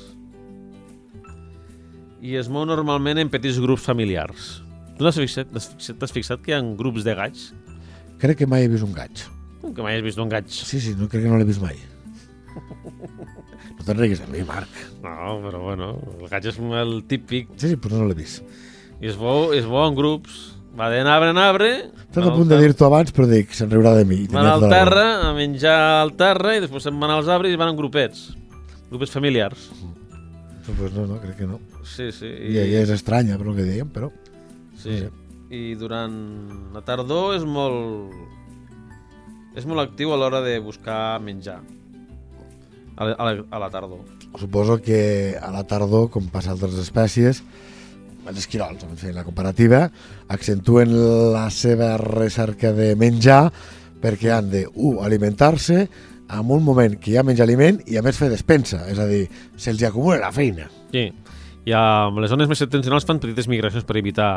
[2.20, 4.60] i es mou normalment en petits grups familiars.
[4.98, 7.52] Tu t'has fixat, fixat, fixat que hi ha grups de gats?
[8.18, 9.22] Crec que mai he vist un gaig.
[9.62, 10.48] Com que mai has vist un gaig?
[10.50, 11.78] Sí, sí, no, crec que no l'he vist mai.
[13.78, 14.70] No te'n riguis de mi, Marc.
[15.02, 18.42] No, però bueno, el gaig és el típic Sí, sí, però no l'he vist.
[19.00, 20.38] i es veu, es veu en grups.
[20.78, 21.68] Va de arbre en arbre,
[22.08, 24.26] Estàs a punt de dir-t'ho abans, però dic, se'n riurà de mi.
[24.30, 27.72] van al terra a menjar al terra i després se'n van als arbres i van
[27.72, 28.28] en grupets.
[28.90, 29.70] Grupets familiars.
[30.68, 31.58] Pues no, no, crec que no.
[31.82, 32.28] Sí, sí.
[32.28, 34.10] I, i és estranya, per el que dèiem, però...
[34.78, 35.06] sí.
[35.48, 36.12] I durant
[36.74, 38.12] la tardor és molt...
[39.56, 41.62] És molt actiu a l'hora de buscar menjar.
[42.98, 44.02] A la, a la, a la tardor.
[44.38, 47.44] Suposo que a la tardor, com passa a altres espècies,
[48.28, 49.86] els esquirols, en fi, la comparativa,
[50.28, 50.92] accentuen
[51.32, 53.48] la seva recerca de menjar
[54.02, 55.86] perquè han de, u, alimentar-se
[56.28, 59.06] en un moment que hi ha menys aliment i a més fer despensa, és a
[59.08, 59.24] dir,
[59.56, 60.68] se'ls acumula la feina.
[60.92, 61.08] Sí.
[61.68, 61.82] I a
[62.20, 64.32] les zones més septentrionals fan petites migracions per evitar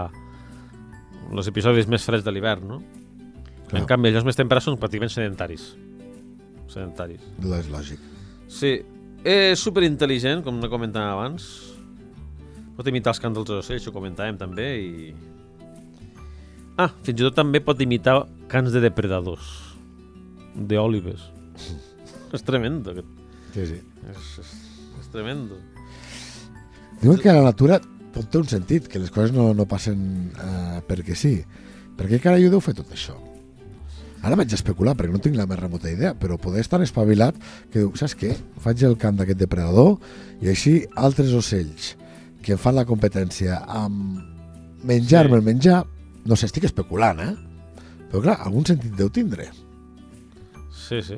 [1.32, 2.80] els episodis més freds de l'hivern, no?
[3.68, 3.84] Clar.
[3.84, 5.70] En canvi, els llocs més temperats són pràcticament sedentaris.
[6.72, 7.24] Sedentaris.
[7.60, 8.00] És lògic.
[8.52, 8.72] Sí,
[9.24, 11.48] és superintel·ligent, com no comentàvem abans.
[12.76, 15.14] Pot imitar els cants dels ocells, ho comentàvem també, i...
[16.80, 19.48] Ah, fins i tot també pot imitar cants de depredadors,
[20.56, 21.24] d'òlives.
[22.36, 23.18] és tremendo, aquest.
[23.56, 23.80] Sí, sí.
[24.12, 24.54] És, és,
[25.00, 25.60] és tremendo.
[27.02, 27.80] Diuen que a la natura
[28.12, 31.38] tot té un sentit, que les coses no, no passen eh, perquè sí.
[31.98, 33.16] Per què carai ho deu fer tot això?
[34.22, 37.38] Ara vaig especular, perquè no tinc la més remota idea, però poder estar espavilat
[37.72, 38.36] que diu, saps què?
[38.62, 39.96] Faig el camp d'aquest depredador
[40.42, 41.96] i així altres ocells
[42.46, 44.22] que fan la competència amb
[44.86, 45.84] menjar-me el menjar,
[46.26, 47.34] no sé, estic especulant, eh?
[48.12, 49.48] Però clar, algun sentit deu tindre.
[50.74, 51.18] Sí, sí.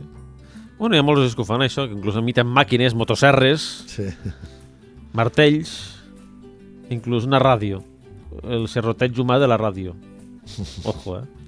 [0.80, 4.08] Bueno, hi ha molts que ho fan, això, que inclús imiten màquines, motosserres, Sí.
[5.14, 5.76] martells,
[6.90, 7.84] inclús una ràdio.
[8.44, 9.94] El serroteig humà de la ràdio.
[10.84, 11.43] Ojo, eh?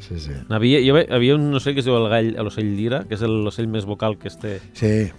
[0.00, 0.32] Sí, sí.
[0.48, 3.44] Havia, jo, havia un ocell que es diu el gall, l'ocell lira, que és el-
[3.44, 4.58] l'ocell més vocal que es té.
[4.72, 5.10] Sí.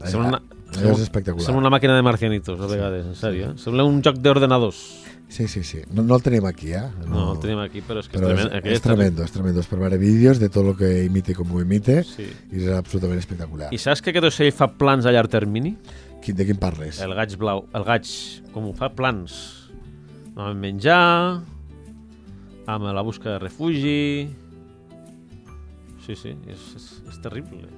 [0.00, 1.44] Sembla una, Allò és espectacular.
[1.44, 3.50] sembla una màquina de marcianitos, a vegades, en sèrio.
[3.50, 3.58] Eh?
[3.58, 4.78] Sembla un joc d'ordenadors.
[5.28, 5.78] Sí, sí, sí.
[5.92, 6.82] No, no el tenim aquí, eh?
[7.06, 8.68] No, el tenim aquí, però és que Però és, tremendo.
[8.70, 9.62] és, tremendo, és tremendo.
[9.62, 12.26] Per veure vídeos de tot el que imite com ho imite Sí.
[12.50, 13.68] i és absolutament espectacular.
[13.72, 15.76] I saps que aquest ocell fa plans a llarg termini?
[16.20, 16.98] Quin, de quin parles?
[17.00, 17.66] El gaig blau.
[17.72, 18.06] El gaig,
[18.52, 19.70] com ho fa, plans.
[20.34, 21.42] Amb menjar,
[22.76, 24.28] amb la busca de refugi...
[26.04, 27.68] Sí, sí, és, és, és terrible.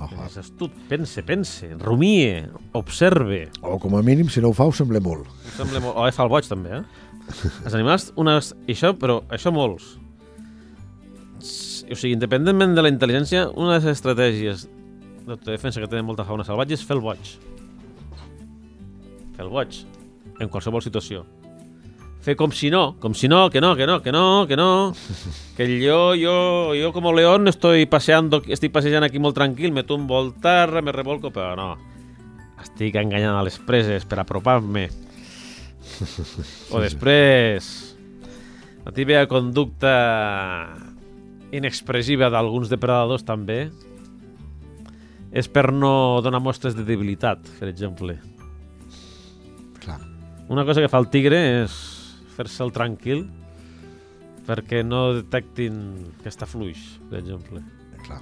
[0.00, 0.16] Ojo.
[0.24, 2.46] És astut, pense, pense, rumie,
[2.76, 3.46] observe.
[3.60, 5.28] O com a mínim, si no ho fa, ho sembla molt.
[5.44, 5.96] Em sembla molt...
[6.00, 6.82] O fa el boig, també, eh?
[7.66, 8.54] Els animals, unes...
[8.68, 9.92] Això, però això molts.
[11.40, 14.66] O sigui, independentment de la intel·ligència, una de les estratègies
[15.26, 17.34] d'autodefensa que tenen molta fauna salvatge és fer el boig.
[19.36, 19.82] Fer el boig.
[20.40, 21.26] En qualsevol situació.
[22.20, 24.92] Fer com si no, com si no, que no, que no, que no, que no.
[25.56, 30.16] Que yo, yo, yo como león estoy paseando, estoy pasejant aquí molt tranquil, me tumbo
[30.16, 31.74] al terra, me revolco, però no.
[32.60, 34.86] Estic enganyant a les preses per apropar-me.
[36.72, 37.68] O després,
[38.86, 39.92] la típica conducta
[41.52, 43.66] inexpressiva d'alguns depredadors també
[45.30, 48.16] és per no donar mostres de debilitat, per exemple.
[49.84, 50.00] Clar.
[50.48, 51.89] Una cosa que fa el tigre és
[52.40, 53.26] fer-se'l tranquil
[54.48, 55.76] perquè no detectin
[56.22, 56.78] que està fluix,
[57.10, 57.60] per exemple.
[58.06, 58.20] Clar.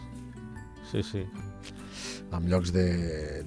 [0.91, 1.23] Sí, sí.
[2.35, 2.83] En llocs de,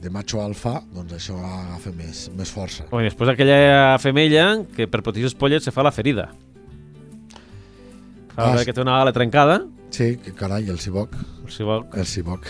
[0.01, 2.87] de macho alfa, doncs això agafa més, més força.
[2.89, 6.31] O després aquella femella que per protegir els pollets se fa la ferida.
[8.33, 9.59] Fa Ah, que té una ala trencada,
[9.91, 11.13] Sí, que carai, el ciboc.
[11.51, 12.45] si vol, El ciboc.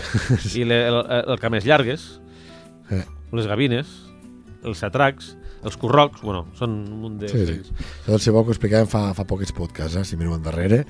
[0.54, 2.20] i le, el, el que més llargues,
[2.88, 3.02] Eh.
[3.32, 3.88] les gavines,
[4.62, 7.30] els atracs, els corrocs, bueno, són un munt de...
[7.30, 7.76] Sí, sí.
[8.02, 10.82] Això del ciboc ho explicàvem fa, fa pocs podcasts, eh, si mireu endarrere,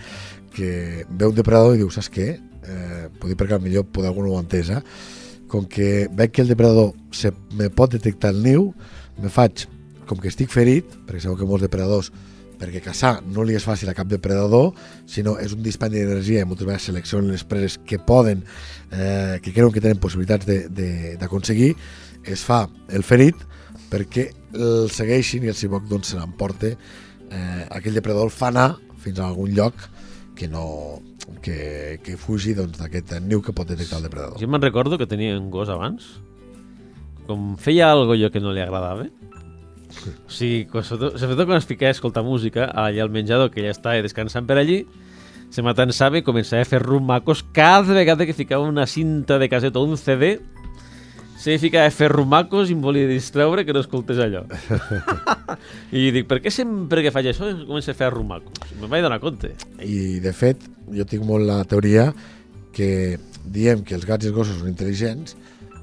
[0.55, 2.29] que ve un depredador i diu, saps què?
[2.63, 4.81] Eh, puc dir perquè millor poder algú no ho entès, eh?
[5.53, 8.71] Com que veig que el depredador se, me pot detectar el niu,
[9.21, 9.67] me faig
[10.09, 12.13] com que estic ferit, perquè sabeu que molts depredadors
[12.63, 14.71] perquè caçar no li és fàcil a cap depredador,
[15.11, 18.45] sinó és un dispendi d'energia i moltes vegades seleccionen les preses que poden,
[18.93, 21.73] eh, que creuen que tenen possibilitats d'aconseguir,
[22.23, 23.41] es fa el ferit
[23.93, 28.71] perquè el segueixin i el ciboc doncs, se l'emporta eh, aquell depredador el fa anar
[29.05, 29.75] fins a algun lloc
[30.39, 30.65] que no
[31.45, 34.41] que, que fugi doncs, d'aquest niu que pot detectar el depredador.
[34.41, 36.09] Jo me'n recordo que tenia un gos abans,
[37.29, 39.07] com feia algo jo que no li agradava,
[40.27, 43.71] o sigui, quan- sobretot, quan es ficava a escoltar música allà al menjador, que ja
[43.71, 44.83] estava descansant per allí,
[45.53, 49.77] se m'atansava i començava a fer rumacos cada vegada que ficava una cinta de caset
[49.77, 50.39] o un CD
[51.43, 54.45] se ficava a fer rumacos i em volia distreure que no escoltés allò.
[55.91, 58.71] I dic, per què sempre que faig això comença a fer rumacos?
[58.79, 59.51] Me'n vaig donar compte.
[59.83, 60.63] I, de fet,
[60.95, 62.13] jo tinc molt la teoria
[62.73, 65.35] que diem que els gats i els gossos són intel·ligents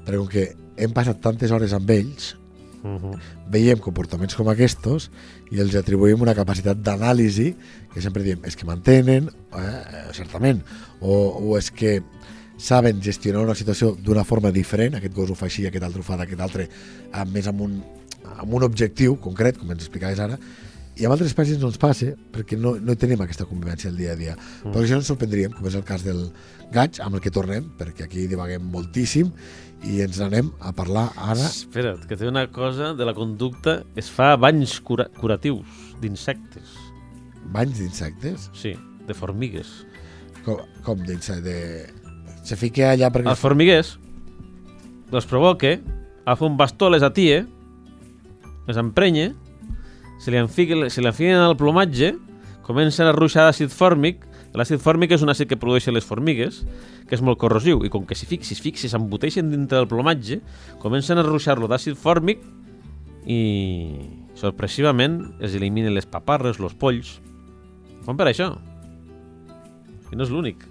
[0.06, 0.46] perquè com que
[0.80, 2.36] hem passat tantes hores amb ells,
[2.80, 3.18] Uh -huh.
[3.52, 5.10] veiem comportaments com aquests
[5.52, 7.54] i els atribuïm una capacitat d'anàlisi
[7.92, 10.62] que sempre diem, és que mantenen, eh, certament,
[11.00, 11.12] o,
[11.44, 12.02] o és que
[12.60, 16.06] saben gestionar una situació d'una forma diferent, aquest gos ho fa així, aquest altre ho
[16.06, 16.66] fa d'aquest altre,
[17.12, 17.78] amb, més amb un,
[18.36, 20.36] amb un objectiu concret, com ens explicaves ara,
[21.00, 24.12] i amb altres espècies no ens passa perquè no, no tenim aquesta convivència el dia
[24.12, 24.34] a dia.
[24.36, 24.74] Mm.
[24.74, 26.26] Però això ens sorprendríem, com és el cas del
[26.74, 29.30] gaig, amb el que tornem, perquè aquí divaguem moltíssim
[29.88, 34.10] i ens n'anem a parlar ara Espera't, que té una cosa de la conducta, es
[34.12, 36.76] fa banys cura curatius d'insectes.
[37.54, 38.50] banys d'insectes.
[38.52, 38.74] Sí,
[39.08, 39.72] de formigues.
[40.44, 41.46] Com, com d'insectes?
[41.48, 41.99] De...
[42.50, 43.30] Se fica allà perquè...
[43.30, 43.94] Els formiguers
[45.18, 45.80] els provoque,
[46.24, 47.44] agafa un bastó, les atie,
[48.68, 49.32] les emprenya,
[50.22, 52.12] se li enfiquen, se li enfiquen al plomatge,
[52.66, 54.22] comencen a ruixar d'àcid fòrmic,
[54.54, 56.62] l'àcid fòrmic és un àcid que produeixen les formigues,
[57.08, 60.40] que és molt corrosiu, i com que si fixis, fixis, s'emboteixen dintre del plomatge,
[60.82, 62.44] comencen a ruixar-lo d'àcid fòrmic
[63.26, 63.40] i
[64.38, 67.16] sorpresivament es eliminen les paparres, els polls.
[68.06, 68.52] Fan per això.
[70.10, 70.69] I no és l'únic.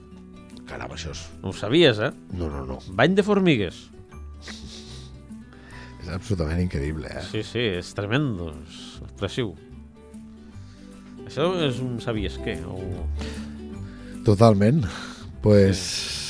[0.69, 1.23] Caram, això és...
[1.41, 2.11] No ho sabies, eh?
[2.37, 2.77] No, no, no.
[2.93, 3.87] Bany de formigues.
[5.99, 7.23] És absolutament increïble, eh?
[7.31, 8.77] Sí, sí, és tremendo, és
[9.07, 9.55] expressiu.
[11.27, 12.55] Això és un sabies què?
[12.65, 12.77] O...
[14.25, 14.83] Totalment.
[15.43, 15.79] Pues,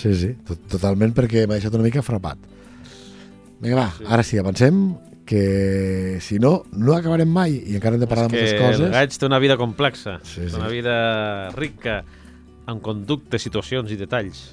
[0.04, 2.42] sí, sí, tot, totalment perquè m'ha deixat una mica frapat.
[3.60, 4.06] Vinga, va, sí.
[4.08, 4.82] ara sí, avancem,
[5.30, 8.64] que si no, no acabarem mai i encara hem de parlar de que moltes el
[8.66, 8.94] coses.
[8.96, 10.56] gaig té una vida complexa, Sí, sí.
[10.58, 10.96] una vida
[11.58, 12.00] rica
[12.70, 14.44] en conductes, situacions i detalls.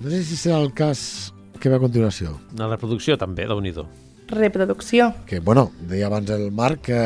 [0.00, 2.38] No sé si serà el cas que ve a continuació.
[2.58, 3.74] La reproducció també, déu nhi
[4.30, 5.08] Reproducció.
[5.26, 7.00] Que, bueno, deia abans el Marc que,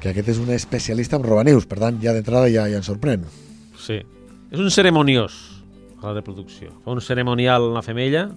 [0.00, 3.26] que aquest és un especialista en robanius, per tant, ja d'entrada ja, ja ens sorprèn.
[3.76, 4.00] Sí.
[4.48, 5.36] És un ceremoniós,
[6.00, 6.72] la reproducció.
[6.84, 8.30] Fa un ceremonial en la femella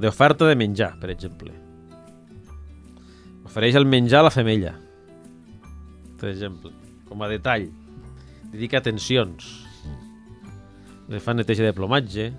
[0.00, 1.52] d'oferta de menjar, per exemple.
[3.44, 4.72] Ofereix el menjar a la femella,
[6.20, 6.72] per exemple,
[7.08, 7.68] com a detall.
[8.52, 9.69] Dedica atencions.
[11.10, 12.30] Le fa neteja de plomatge,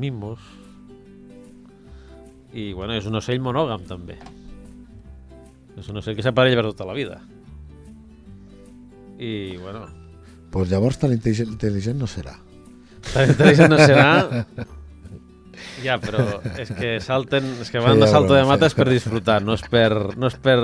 [0.00, 0.40] mimos...
[2.48, 4.16] I, bueno, és un ocell monògam, també.
[5.76, 7.18] És un ocell que s'aparella per tota la vida.
[9.20, 9.84] I, bueno,
[10.50, 12.38] Pues llavors tan intel·ligent, intel·ligent no serà.
[13.12, 14.10] Tan intel·ligent no serà...
[15.84, 16.24] Ja, però
[16.58, 18.76] és que salten, és que van Sí, de salto de mata sí.
[18.78, 20.56] per disfrutar, no és per, no és per,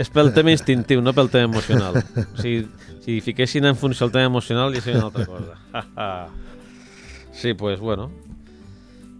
[0.00, 1.98] és pel tema instintiu, no pel tema emocional.
[2.00, 2.66] O sigui,
[3.04, 6.28] si fiquessin en funció el tema emocional ja seria una altra cosa.
[7.32, 8.10] sí, pues bueno.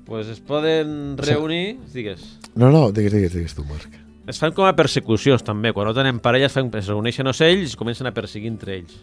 [0.06, 3.90] Pues es poden reunir, digues, No, no, digues, digues, digues tu, Marc.
[4.26, 7.74] es fan com a persecucions també, quan no tenen parella es, fan, es reuneixen ocells
[7.74, 8.96] i comencen a perseguir entre ells.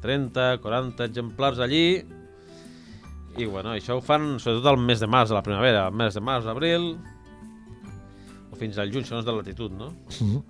[0.00, 2.04] 30, 40 exemplars allí
[3.38, 6.14] i bueno, això ho fan sobretot al mes de març, a la primavera, al mes
[6.16, 6.96] de març, abril
[8.50, 9.92] o fins al juny, segons de latitud, no?
[10.18, 10.40] Mhm.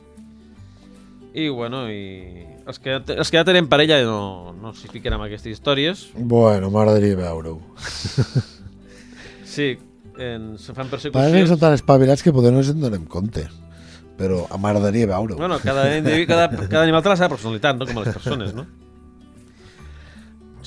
[1.38, 5.26] I bueno, i els que, els que ja tenen parella no, no s'hi fiquen amb
[5.26, 6.06] aquestes històries.
[6.16, 7.60] Bueno, m'agradaria veure-ho.
[9.44, 9.76] Sí,
[10.18, 11.52] en, se fan persecucions.
[11.52, 13.44] són tan espavilats que potser no ens en donem compte.
[14.18, 15.38] Però m'agradaria veure-ho.
[15.38, 15.84] Bueno, cada,
[16.26, 17.86] cada, cada animal té la seva personalitat, no?
[17.86, 18.66] Com a les persones, no?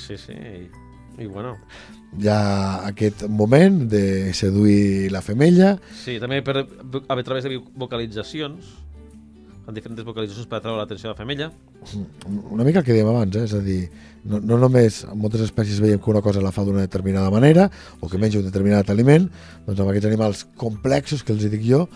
[0.00, 0.34] Sí, sí.
[1.18, 1.56] I, bueno,
[2.12, 8.68] Hi ha aquest moment de seduir la femella, sí, també per, a través de vocalitzacions,
[9.64, 11.48] fan diferents vocalitzacions per atraure l'atenció de la femella.
[12.50, 13.46] una mica el que dèiem abans, eh?
[13.48, 13.88] és a dir,
[14.28, 17.70] no, no només en moltes espècies veiem que una cosa la fa d'una determinada manera
[18.00, 19.30] o que menja un determinat aliment,
[19.64, 21.86] doncs amb aquests animals complexos que els dic jo,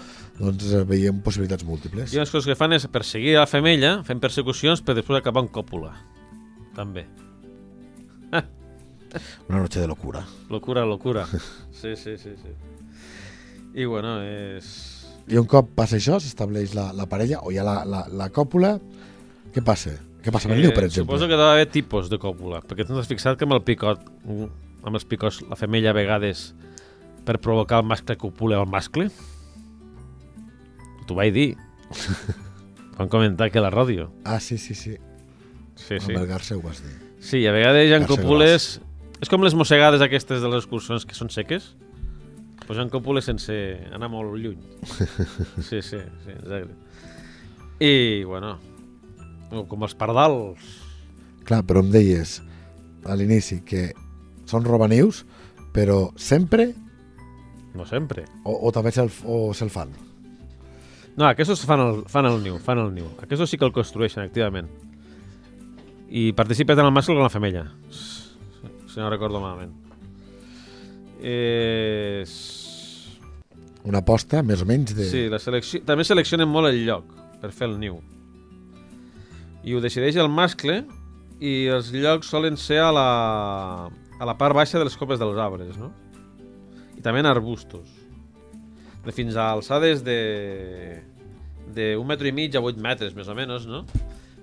[0.41, 2.15] doncs eh, veiem possibilitats múltiples.
[2.15, 5.45] I unes coses que fan és perseguir a la femella, fent persecucions per després acabar
[5.45, 5.93] en còpula.
[6.77, 7.05] També.
[9.49, 10.25] Una noche de locura.
[10.51, 11.27] Locura, locura.
[11.71, 12.53] Sí, sí, sí, sí.
[13.75, 14.69] I bueno, és...
[15.29, 18.29] I un cop passa això, s'estableix la, la parella o hi ha la, la, la
[18.31, 18.77] còpula,
[19.57, 19.95] Què passa?
[20.21, 21.15] Què passa amb el niu, per Eh, exemple?
[21.15, 24.03] Suposo que ha d'haver tipus de còpula, perquè tu t'has fixat que amb el picot,
[24.27, 24.51] mm,
[24.85, 26.51] amb els picots, la femella a vegades
[27.25, 29.09] per provocar el mascle copula el mascle?
[31.09, 31.47] T'ho vaig dir.
[32.99, 34.11] Van comentar que la ràdio.
[34.25, 34.99] Ah, sí, sí, sí.
[35.77, 36.13] Sí, sí.
[36.13, 36.93] Amb el ho vas dir.
[37.21, 38.69] Sí, a vegades hi ha Garça còpules...
[39.23, 41.75] És com les mossegades aquestes de les excursions que són seques.
[42.67, 43.55] Pues ha còpules sense
[43.95, 44.59] anar molt lluny.
[45.69, 46.75] Sí, sí, sí, exacte.
[47.81, 48.57] I, bueno,
[49.69, 50.65] com els pardals.
[51.47, 52.41] Clar, però em deies
[53.07, 53.91] a l'inici que
[54.49, 55.25] són robanius,
[55.75, 56.73] però sempre
[57.77, 58.25] No sempre.
[58.45, 59.93] o, o també se'l o se'l fan?
[61.17, 63.07] No, aquests fan el, fan el niu, fan el niu.
[63.23, 64.69] Aquests sí que el construeixen activament.
[66.09, 67.67] I participa tant el mascle com la femella.
[68.97, 69.75] Si no recordo malament.
[71.21, 72.31] És...
[73.85, 75.05] Una aposta, més o menys, de...
[75.11, 75.83] Sí, la selecció...
[75.85, 77.11] també seleccionen molt el lloc
[77.43, 77.99] per fer el niu.
[79.69, 80.79] I ho decideix el mascle
[81.45, 83.11] i els llocs solen ser a la,
[83.93, 85.93] a la part baixa de les copes dels arbres, no?
[86.97, 87.93] I també en arbustos.
[89.05, 90.21] De fins a alçades de,
[91.77, 93.85] de un metre i mig a 8 metres, més o menys, no?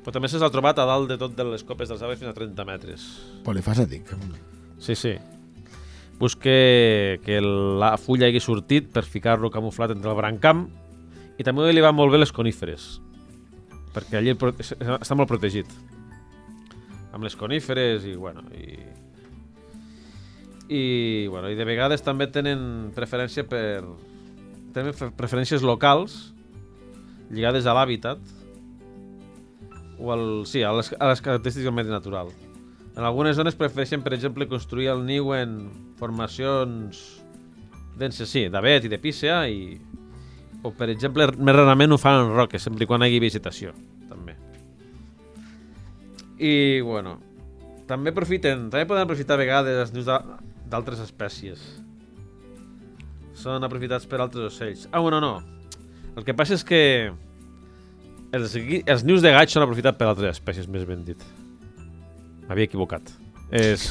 [0.04, 2.32] Però també se'ls ha trobat a dalt de tot de les copes dels arbres fins
[2.32, 3.06] a 30 metres.
[3.46, 4.10] Polifacètic.
[4.84, 5.14] Sí, sí.
[6.20, 10.66] Busque que la fulla hagi sortit per ficar-lo camuflat entre el brancam
[11.40, 13.00] i també li van molt bé les coníferes
[13.94, 15.70] perquè allí està molt protegit
[17.14, 18.78] amb les coníferes i bueno i,
[20.70, 23.84] i, bueno, i de vegades també tenen preferència per
[24.74, 26.32] tenen fe- preferències locals
[27.34, 28.22] lligades a l'hàbitat
[30.00, 32.32] o al, sí, a les, a les característiques del medi natural
[32.96, 35.56] en algunes zones prefereixen, per exemple, construir el niu en
[35.98, 37.00] formacions
[37.98, 39.80] denses, sí, d'avet i de pícea i...
[40.62, 43.74] o, per exemple, més rarament ho fan en roques, sempre quan hi hagi vegetació,
[44.12, 44.36] també.
[46.38, 47.18] I, bueno,
[47.90, 51.62] també aprofiten, també poden aprofitar a vegades els nius d'a- d'altres espècies.
[53.34, 54.88] Són aprofitats per altres ocells.
[54.92, 55.34] Ah, bueno, no.
[56.16, 56.82] El que passa és que
[58.34, 61.22] els, els nius de gaig són aprofitats per altres espècies, més ben dit.
[62.48, 63.14] M'havia equivocat.
[63.54, 63.86] És,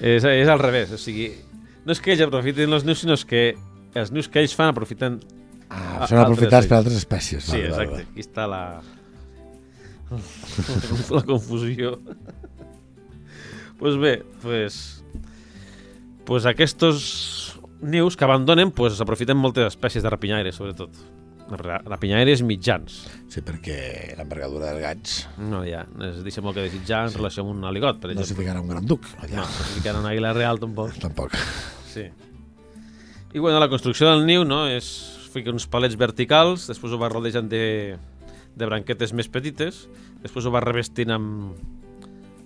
[0.00, 1.30] és, és al revés, o sigui,
[1.86, 3.44] no és que ells aprofiten els nius, sinó és que
[3.98, 5.20] els nius que ells fan aprofiten...
[5.70, 7.46] Ah, són aprofitats per altres espècies.
[7.46, 8.08] Sí, Vale, vale, exacte.
[8.10, 8.62] Aquí està la...
[11.16, 12.00] la confusió.
[13.78, 14.80] pues bé, pues...
[16.26, 20.98] Pues aquests nius que abandonen pues, aprofiten moltes espècies de rapinyaires, sobretot.
[21.58, 23.00] Ra- Rapinyaires mitjans.
[23.08, 23.30] vale.
[23.30, 23.76] Sí, perquè
[24.18, 27.98] l'envergadura dels gats No, ja, es deixa molt que desitjar en relació amb un aligot,
[28.00, 28.28] per no exemple.
[28.30, 29.06] s'hi ficarà un gran duc.
[29.18, 29.36] Allà.
[29.42, 30.94] No, no s'hi ficarà una àguila real tampoc.
[31.06, 31.34] Tampoc.
[31.90, 32.06] Sí.
[33.32, 34.86] I bueno, la construcció del niu no, és
[35.32, 37.96] fica uns palets verticals, després ho va rodejant de,
[38.58, 39.84] de branquetes més petites,
[40.24, 41.54] després ho va revestint amb,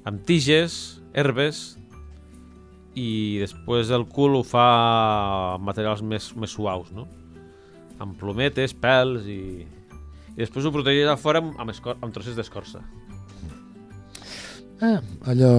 [0.05, 1.79] amb tiges, herbes,
[2.95, 4.67] i després el cul ho fa
[5.57, 7.09] amb materials més, més suaus, no?
[8.03, 9.65] Amb plometes, pèls i...
[10.35, 12.81] I després ho protegeix a fora amb, amb, escor amb trossos d'escorça.
[14.83, 14.99] Ah,
[15.31, 15.51] allò,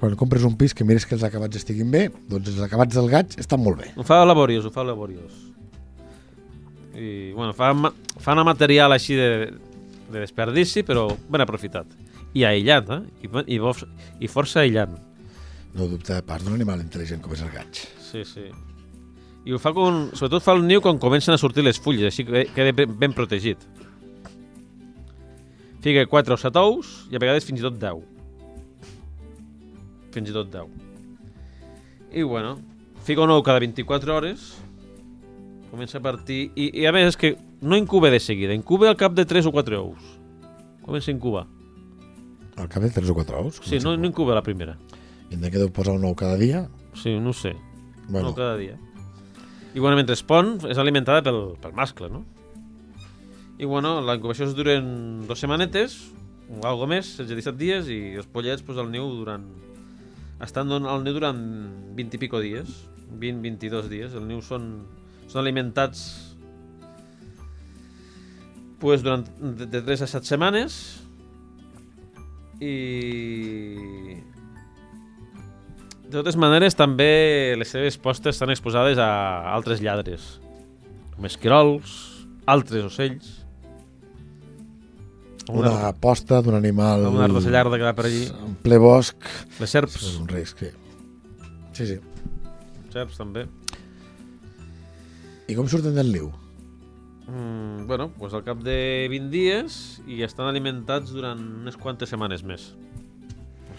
[0.00, 3.06] quan compres un pis que mires que els acabats estiguin bé, doncs els acabats del
[3.12, 3.92] gaig estan molt bé.
[3.94, 5.36] Ho fa laboriós, ho fa laboriós.
[6.98, 7.70] I, bueno, fa,
[8.18, 9.30] fa una material així de,
[10.10, 11.94] de desperdici, però ben aprofitat.
[12.34, 13.28] I aïllat, eh?
[13.28, 13.60] I, i,
[14.26, 14.98] i força aïllant.
[15.78, 17.84] No dubte pas d'un animal intel·ligent com és el gaig.
[18.02, 18.48] Sí, sí.
[19.46, 22.24] I ho fa con, sobretot fa el niu quan comencen a sortir les fulles, així
[22.26, 23.62] que queda ben, ben protegit.
[25.80, 28.02] Fica 4 o 7 ous i a vegades fins i tot 10.
[30.12, 30.66] Fins i tot 10.
[32.18, 32.56] I bueno,
[33.06, 34.48] fica un ou cada 24 hores,
[35.70, 36.48] comença a partir...
[36.56, 39.48] I, i a més és que no incuba de seguida, incuba al cap de 3
[39.48, 40.14] o 4 ous.
[40.84, 41.46] Comença a incubar.
[42.58, 43.60] Al cap de 3 o 4 ous?
[43.64, 44.76] Sí, no, no incuba la primera.
[45.30, 46.66] I en que deu posar un ou cada dia?
[46.96, 47.54] Sí, no sé.
[48.08, 48.78] Bueno, No cada dia.
[49.78, 52.24] I bueno, mentre es pon, és alimentada pel, pel mascle, no?
[53.62, 54.88] I bueno, la incubació es duren
[55.28, 55.92] dues setmanetes,
[56.50, 59.44] o algo més, 16 17 dies, i els pollets pues, al niu durant...
[60.42, 61.38] Estan al niu durant
[61.94, 62.72] 20 i pico dies,
[63.22, 64.16] 20-22 dies.
[64.18, 64.66] El niu són,
[65.30, 66.02] són alimentats
[68.82, 70.80] pues, durant de, de 3 a 7 setmanes
[72.58, 72.74] i
[76.08, 79.08] de totes maneres, també les seves postes estan exposades a
[79.52, 80.38] altres lladres,
[81.14, 81.98] com esquirols,
[82.48, 83.34] altres ocells,
[85.48, 89.28] una una, aposta d'un animal una arrossellarda que va per allí, en ple bosc
[89.60, 90.72] les serps, és un risc, sí.
[91.76, 91.96] Sí, sí.
[92.92, 93.46] serps també.
[95.48, 96.28] I com surten del niu?
[97.28, 99.78] Mm, bueno, pues al cap de 20 dies
[100.08, 102.70] i estan alimentats durant unes quantes setmanes més.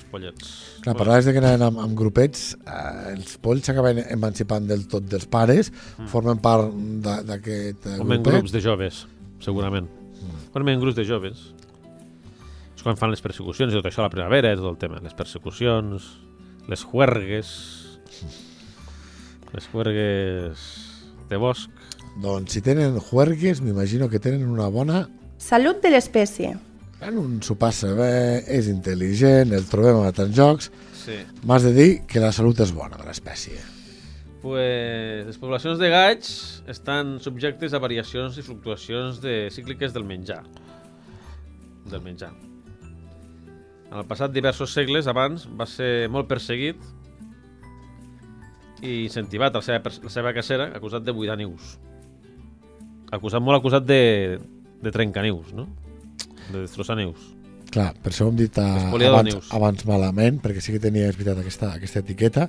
[0.10, 0.50] Pollets.
[0.84, 5.06] Clar, parlaves de que anaven amb, amb grupets, eh, els polls s'acaben emancipant del tot
[5.10, 5.72] dels pares,
[6.12, 6.74] formen part
[7.06, 8.40] d'a- d'aquest eh, Com en grupet.
[8.40, 9.06] grups de joves,
[9.40, 9.88] segurament.
[9.90, 10.52] Mm.
[10.54, 11.54] Formen en grups de joves.
[12.76, 15.00] És quan fan les persecucions i tot això a la primavera, tot el tema.
[15.04, 16.06] Les persecucions,
[16.70, 18.00] les juergues,
[19.54, 20.60] les juergues
[21.30, 21.70] de bosc.
[22.22, 25.08] Doncs si tenen juergues, m'imagino que tenen una bona...
[25.40, 26.58] Salut de l'espècie.
[27.00, 30.68] En un s'ho passa bé, és intel·ligent, el trobem a tants jocs.
[31.00, 31.16] Sí.
[31.48, 33.56] M'has de dir que la salut és bona de l'espècie.
[34.42, 36.30] Pues, les poblacions de gaigs
[36.72, 40.44] estan subjectes a variacions i fluctuacions de cícliques del menjar.
[41.88, 42.34] Del menjar.
[43.90, 46.80] En el passat diversos segles abans va ser molt perseguit
[48.84, 51.78] i incentivat a la seva, la seva cacera acusat de buidar nius.
[53.12, 54.38] Acusat, molt acusat de,
[54.84, 55.66] de trencar nius, no?
[56.50, 57.30] De destrossar nius.
[57.70, 61.10] Clar, per això ho hem dit a, Espoliador abans, abans malament, perquè sí que tenia,
[61.12, 62.48] és veritat, aquesta, aquesta etiqueta,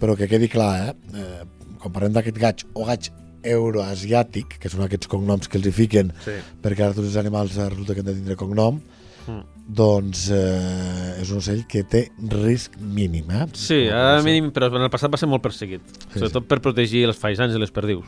[0.00, 1.22] però que quedi clar, eh?
[1.22, 1.44] eh
[1.76, 3.10] quan parlem d'aquest gaig o gaig
[3.46, 6.34] euroasiàtic, que són aquests cognoms que els hi fiquen Sí.
[6.62, 8.80] perquè ara tots els animals eh, resulta que han de tindre cognom,
[9.26, 9.42] Mm.
[9.74, 13.30] doncs eh, és un ocell que té risc mínim.
[13.30, 13.46] Eh?
[13.58, 15.82] Sí, a mínim, però en el passat va ser molt perseguit.
[15.82, 18.06] Sí, Sobretot per protegir els faisans i les perdius.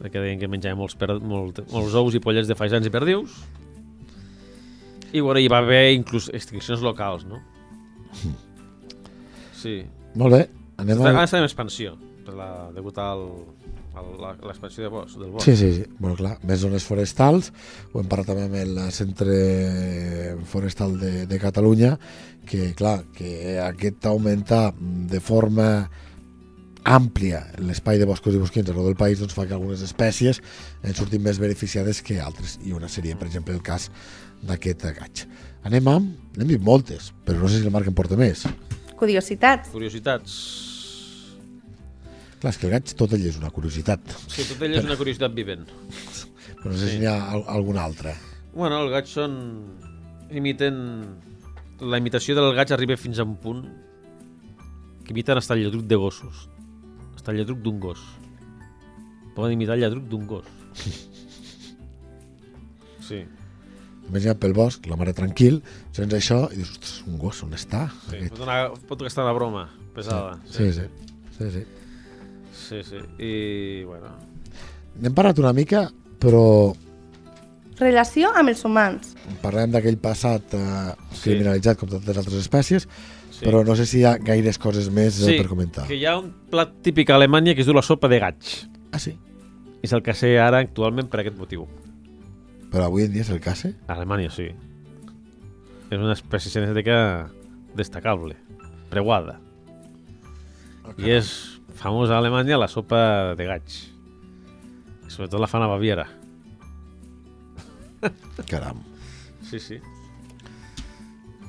[0.00, 3.32] Perquè deien que menjaven molts, per, molt, molts ous i pollets de faisans i perdius.
[5.12, 7.42] I bueno, hi va haver inclús extincions locals, no?
[9.60, 9.82] Sí.
[10.16, 10.44] Molt bé,
[10.80, 11.24] anem Ara a...
[11.28, 11.90] està en expansió,
[12.24, 13.26] per la, degut al,
[14.46, 15.44] l'expansió de bosc, del bosc.
[15.44, 15.84] Sí, sí, sí.
[15.98, 17.50] Bueno, clar, més zones forestals.
[17.92, 19.36] Ho hem parlat també amb el centre
[20.48, 21.96] forestal de, de Catalunya,
[22.48, 25.68] que, clar, que aquest augmentar de forma
[26.88, 30.40] àmplia l'espai de boscos i bosquins arreu del país doncs fa que algunes espècies
[30.80, 33.90] en surtin més beneficiades que altres i una seria, per exemple, el cas
[34.46, 35.24] d'aquest gaig.
[35.68, 36.16] Anem amb...
[36.36, 38.44] N'hem dit moltes, però no sé si el Marc en porta més.
[38.96, 39.68] Curiositats.
[39.74, 40.34] Curiositats.
[42.40, 44.00] Clar, és que el gaig tot ell és una curiositat,
[44.32, 45.66] Sí, tot ell és una curiositat vivent.
[46.62, 46.92] però no sé Sí.
[46.94, 48.14] si n'hi ha al- alguna altra.
[48.54, 49.34] Bueno, el gaig són...
[50.30, 50.78] Imiten...
[51.80, 53.64] La imitació del gaig arriba fins a un punt
[55.04, 56.48] que imiten hasta el lladruc de gossos.
[57.16, 58.00] Hasta el lladruc d'un gos.
[59.34, 60.46] Poden imitar el lladruc d'un gos.
[63.00, 63.24] Sí.
[64.08, 65.60] Imagina't pel bosc, la mare tranquil,
[65.92, 67.88] sents això i dius, ostres, un gos, on està?
[68.08, 68.16] sí.
[68.16, 70.38] Aquest- Pot, anar, pot gastar una broma pesada.
[70.50, 70.82] Sí, sí.
[71.38, 71.64] sí, sí.
[72.68, 72.96] Sí, sí.
[73.22, 74.10] I, bueno...
[75.00, 75.84] N'hem parlat una mica,
[76.20, 76.74] però
[77.78, 79.14] Relació amb els humans.
[79.40, 81.30] parlem d'aquell passat eh, Sí.
[81.30, 82.88] criminalitzat com tantes altres espècies,
[83.30, 83.46] Sí.
[83.46, 85.86] però no sé si hi ha gaires coses més eh, sí, per comentar.
[85.88, 88.36] que hi ha un plat típic a Alemanya que es diu la sopa de gaig.
[88.92, 89.16] Ah, sí?
[89.82, 91.66] És el que sé ara actualment per aquest motiu.
[92.70, 93.74] Però avui en dia és el cas, eh?
[93.88, 94.46] A Alemanya, sí.
[95.90, 97.28] És una espècie cinètica
[97.76, 98.36] destacable,
[98.90, 99.38] preuada.
[100.98, 101.30] I és
[101.80, 103.76] famosa a Alemanya la sopa de gaig.
[105.06, 106.06] I sobretot la fan a Baviera.
[108.48, 108.80] Caram.
[109.50, 109.78] Sí, sí.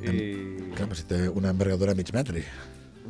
[0.01, 0.73] I...
[0.75, 2.41] Clar, si té una envergadura mig metri.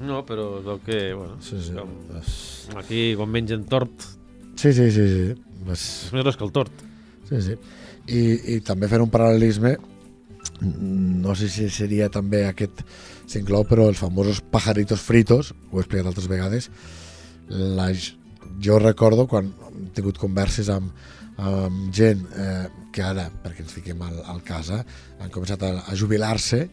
[0.02, 1.74] No, però es veu que, bueno, Sí, sí.
[1.76, 3.92] com És- aquí quan mengen tort,
[4.56, 5.06] Sí, sí, sí.
[5.08, 5.24] sí.
[5.72, 5.84] És...
[6.08, 6.84] és més gros que el tort.
[7.30, 7.56] Sí, sí.
[8.08, 9.76] I, I també fer un paral·lelisme,
[10.62, 12.84] no sé si seria també aquest
[13.30, 16.70] s'inclou, però els famosos pajaritos fritos, ho he explicat altres vegades,
[17.50, 17.90] la,
[18.62, 20.92] jo recordo quan hem tingut converses amb,
[21.42, 24.82] amb gent eh, que ara, perquè ens fiquem al, al casa,
[25.22, 26.66] han començat a, a jubilar-se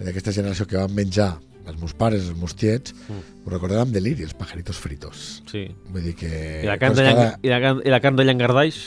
[0.00, 1.32] d'aquesta generació que van menjar
[1.64, 3.20] els meus pares, els meus tiets, Mm.
[3.44, 5.42] ho recordem amb deliri, els pajaritos fritos.
[5.50, 5.66] Sí.
[5.92, 6.30] Vull dir que...
[6.64, 7.20] I la carn coses de, llang...
[7.20, 8.78] ara- I la, i la carn de llangardaix,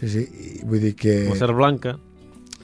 [0.00, 0.22] Sí, sí,
[0.60, 1.26] i vull dir que...
[1.28, 1.98] com ser blanca.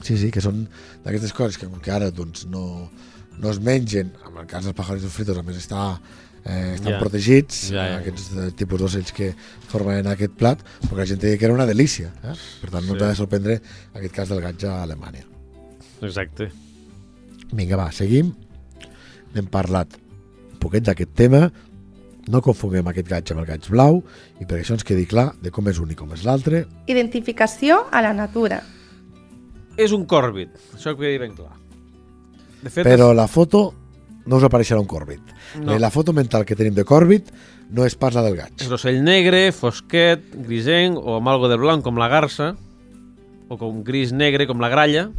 [0.01, 0.63] Sí, sí, que són
[1.05, 2.89] d'aquestes coses que, com que ara doncs, no,
[3.37, 5.99] no es mengen, en el cas dels pajaritos fritos a més està,
[6.43, 6.99] eh, estan Ja.
[7.01, 7.97] protegits, Ja, ja.
[8.01, 9.31] aquests eh, tipus d'ocells que
[9.69, 12.11] formen aquest plat, perquè la gent deia que era una delícia.
[12.23, 12.33] Eh?
[12.61, 12.99] Per tant, no Sí.
[12.99, 13.61] t'ha de sorprendre
[13.93, 15.25] aquest cas del gaig a Alemanya.
[16.01, 16.51] Exacte.
[17.53, 18.33] Vinga, va, seguim.
[19.33, 21.51] N'hem parlat un poquet d'aquest tema,
[22.27, 24.01] no confonguem aquest gaig amb el gaig blau,
[24.41, 26.65] i per això ens quedi clar de com és un i com és l'altre.
[26.87, 28.61] Identificació a la natura.
[29.77, 31.53] És un còrbit, això que quedi ben clar.
[32.63, 33.73] De fet, Però la foto
[34.25, 35.21] no us apareixerà un còrbit.
[35.61, 35.73] No.
[35.75, 37.29] Eh, La foto mental que tenim de còrbit
[37.71, 38.53] no és pas la del gaig.
[38.59, 42.55] és l'ocell negre, fosquet, grisenc o amb algo de blanc com la garça,
[43.49, 45.11] o com gris negre com la gralla,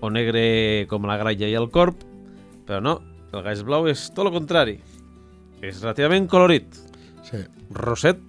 [0.00, 1.96] o negre com la gralla i el corb,
[2.66, 3.00] però no,
[3.32, 4.78] el gaig blau és tot el contrari.
[5.64, 6.76] És relativament colorit,
[7.24, 7.38] Sí,
[7.72, 8.20] roset,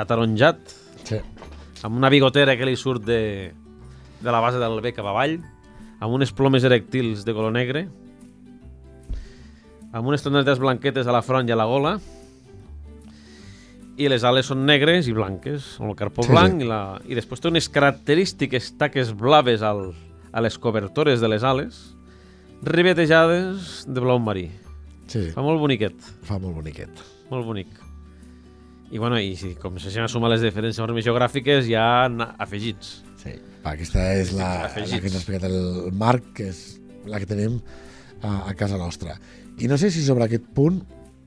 [0.00, 0.58] ataronjat,
[1.04, 1.18] sí.
[1.84, 3.52] amb una bigotera que li surt de,
[4.22, 5.36] de la base del bec cap avall,
[6.00, 7.86] amb unes plomes erectils de color negre,
[9.92, 11.94] amb unes tonetes blanquetes a la front i a la gola,
[13.96, 16.66] i les ales són negres i blanques, amb el carpó Sí, blanc, sí.
[16.66, 19.90] I, la, i després té unes característiques taques blaves al,
[20.32, 21.78] a les cobertores de les ales,
[22.64, 24.50] rivetejades de blau marí.
[25.06, 25.94] Sí, Fa molt boniquet,
[26.26, 27.02] fa molt boniquet.
[27.30, 27.68] molt bonic.
[28.90, 32.06] I, bueno, i si com s'hagin a sumar les diferents normes geogràfiques, hi ha
[32.38, 33.00] afegits.
[33.18, 33.32] Sí,
[33.64, 36.60] va, aquesta és la, la que ens ha explicat el Marc, que és
[37.06, 37.56] la que tenim
[38.22, 39.16] a, a casa nostra.
[39.58, 40.82] I no sé si sobre aquest punt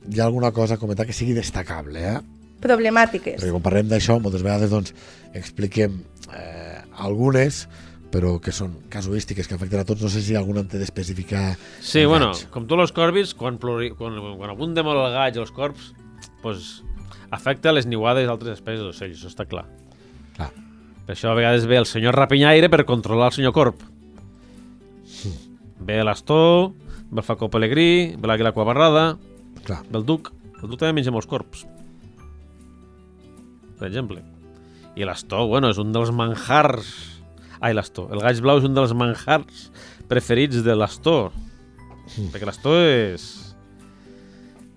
[0.08, 2.20] hi ha alguna cosa a comentar que sigui destacable, eh?
[2.64, 3.40] Problemàtiques.
[3.42, 4.94] Perquè quan parlem d'això, moltes vegades doncs,
[5.36, 6.00] expliquem
[6.36, 7.66] eh, algunes,
[8.10, 10.02] però que són casuístiques que afecten a tots.
[10.02, 11.58] No sé si alguna en té d'especificar.
[11.80, 12.48] Sí, bueno, gaig.
[12.54, 15.92] com tots els corbis, quan, pluri, quan, quan abunden molt el gaig els corps,
[16.42, 16.82] pues,
[17.30, 19.68] afecta les niuades d'altres espècies d'ocells, això està clar.
[20.36, 20.50] Clar.
[21.06, 23.86] Per això a vegades ve el senyor rapinyaire per controlar el senyor corp.
[25.80, 26.74] Ve l'astor,
[27.10, 29.18] ve el facó pelegrí, ve l'àguila quabarrada,
[29.64, 29.84] Clar.
[29.90, 30.34] ve el duc.
[30.60, 31.64] El duc també menja molts corps.
[33.80, 34.22] Per exemple.
[35.00, 37.19] I l'astor, bueno, és un dels manjars...
[37.62, 38.08] Ai, l'astor.
[38.16, 39.66] El gaig blau és un dels manjars
[40.08, 41.32] preferits de l'astor.
[42.32, 43.26] Perquè l'astor és...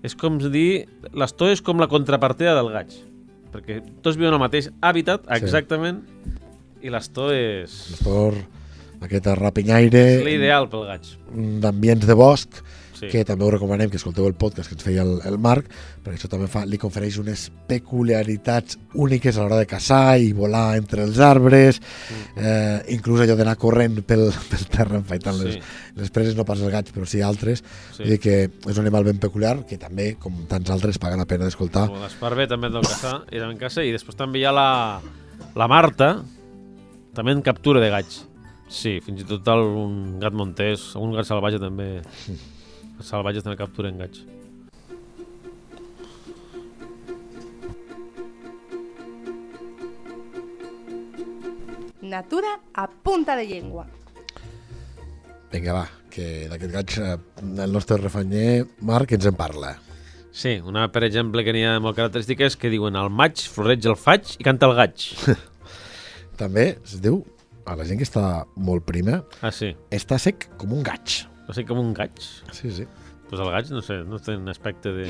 [0.03, 0.83] És com dir...
[1.15, 2.91] L'astor és com la contrapartida del gaig.
[3.53, 5.37] Perquè tots viuen al mateix hàbitat, Sí.
[5.39, 6.01] exactament,
[6.83, 7.75] i l'astor és...
[7.93, 8.35] L'astor,
[9.05, 11.07] aquest rapinyaire És l'ideal pel gaig.
[11.63, 12.59] d'ambients de bosc,
[13.03, 13.09] Sí.
[13.13, 15.67] que també us recomanem que escolteu el podcast que ens feia el, el Marc,
[16.03, 20.75] perquè això també fa, li confereix unes peculiaritats úniques a l'hora de caçar i volar
[20.77, 21.79] entre els arbres,
[22.35, 25.61] eh, inclús allò d'anar corrent pel, pel terra enfaitant les, Sí.
[25.99, 27.63] les preses, no pas els gats, però sí altres.
[27.93, 28.03] Sí.
[28.03, 31.25] Vull dir que és un animal ben peculiar que també, com tants altres, paga la
[31.29, 31.87] pena d'escoltar.
[32.19, 34.69] Com bé també el deu caçar, també en caça, i després també hi ha la,
[35.55, 36.15] la Marta,
[37.13, 38.07] també en captura de gaig.
[38.73, 42.01] Sí, fins i tot el, un gat montés, un gat salvatge també...
[43.03, 44.21] Salvatges també capturen gaig.
[52.01, 53.87] Natura a punta de llengua.
[55.53, 57.17] Vinga, va, que d'aquest gaig eh,
[57.63, 59.75] el nostre refanyer Marc ens en parla.
[60.33, 63.95] Sí, una, per exemple, que n'hi ha molt característiques que diuen al maig floreig el
[63.99, 65.05] faig i canta el gaig.
[66.41, 67.21] També es diu,
[67.69, 68.25] a la gent que està
[68.57, 69.71] molt prima, Ah, sí.
[69.93, 71.21] està sec com un gaig.
[71.47, 72.21] No sé, com un gaig.
[72.55, 72.87] Sí, sí.
[73.29, 75.09] Pues el gaig, no sé, no té un aspecte de...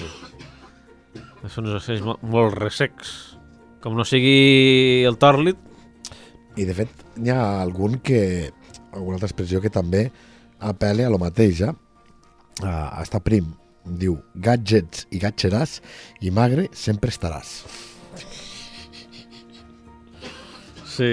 [1.52, 3.14] Són uns ocells molt, molt ressecs.
[3.84, 5.60] Com no sigui el tòrlit,
[6.54, 8.52] I de fet n'hi ha algun que,
[8.94, 10.04] alguna altra expressió que també
[10.62, 11.74] apel·la a lo mateix, eh?
[12.62, 13.52] a, estar prim.
[13.84, 15.80] Diu, gadgets i gatxeràs
[16.24, 17.56] i magre sempre estaràs.
[20.94, 21.10] Sí,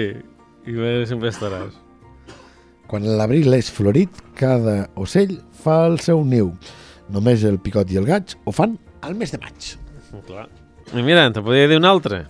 [0.69, 1.75] i bé, sempre estaràs.
[2.91, 6.51] Quan l'abril és florit, cada ocell fa el seu niu.
[7.11, 8.75] Només el picot i el gaig ho fan
[9.07, 9.69] al mes de maig.
[10.27, 10.47] Clar.
[10.91, 12.25] I mira, te podria dir un altre,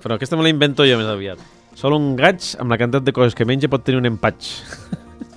[0.00, 1.38] però aquesta me la invento jo més aviat.
[1.76, 4.54] Sol un gaig, amb la quantitat de coses que menja, pot tenir un empatx.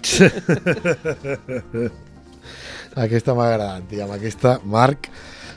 [3.03, 5.07] Aquesta m'ha agradat, i amb aquesta, Marc,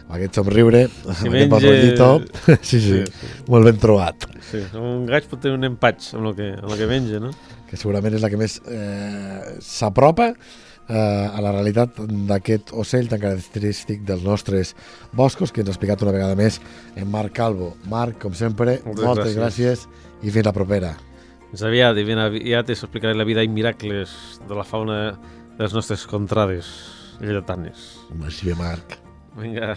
[0.06, 2.08] amb aquest somriure, amb aquest menja- barrollito,
[2.62, 4.26] sí, sí, Sí, sí, molt ben trobat.
[4.50, 7.30] Sí, un gaig pot tenir un empatx amb el que, amb el que menja, no?
[7.70, 11.98] Que segurament és la que més eh, s'apropa eh, a la realitat
[12.28, 14.74] d'aquest ocell tan característic dels nostres
[15.16, 16.60] boscos que ens ha explicat una vegada més
[16.96, 17.74] en Marc Calvo.
[17.90, 19.86] Marc, com sempre, Moltes moltes, gràcies.
[19.86, 19.88] gràcies.
[20.22, 20.94] i fins la propera.
[21.50, 25.00] Fins aviat, i ben aviat us explicaré la vida i miracles de la fauna
[25.56, 26.66] de les nostres contrades
[27.20, 27.96] lleidatanes.
[28.24, 28.98] Així bé, Marc.
[29.36, 29.76] Vinga.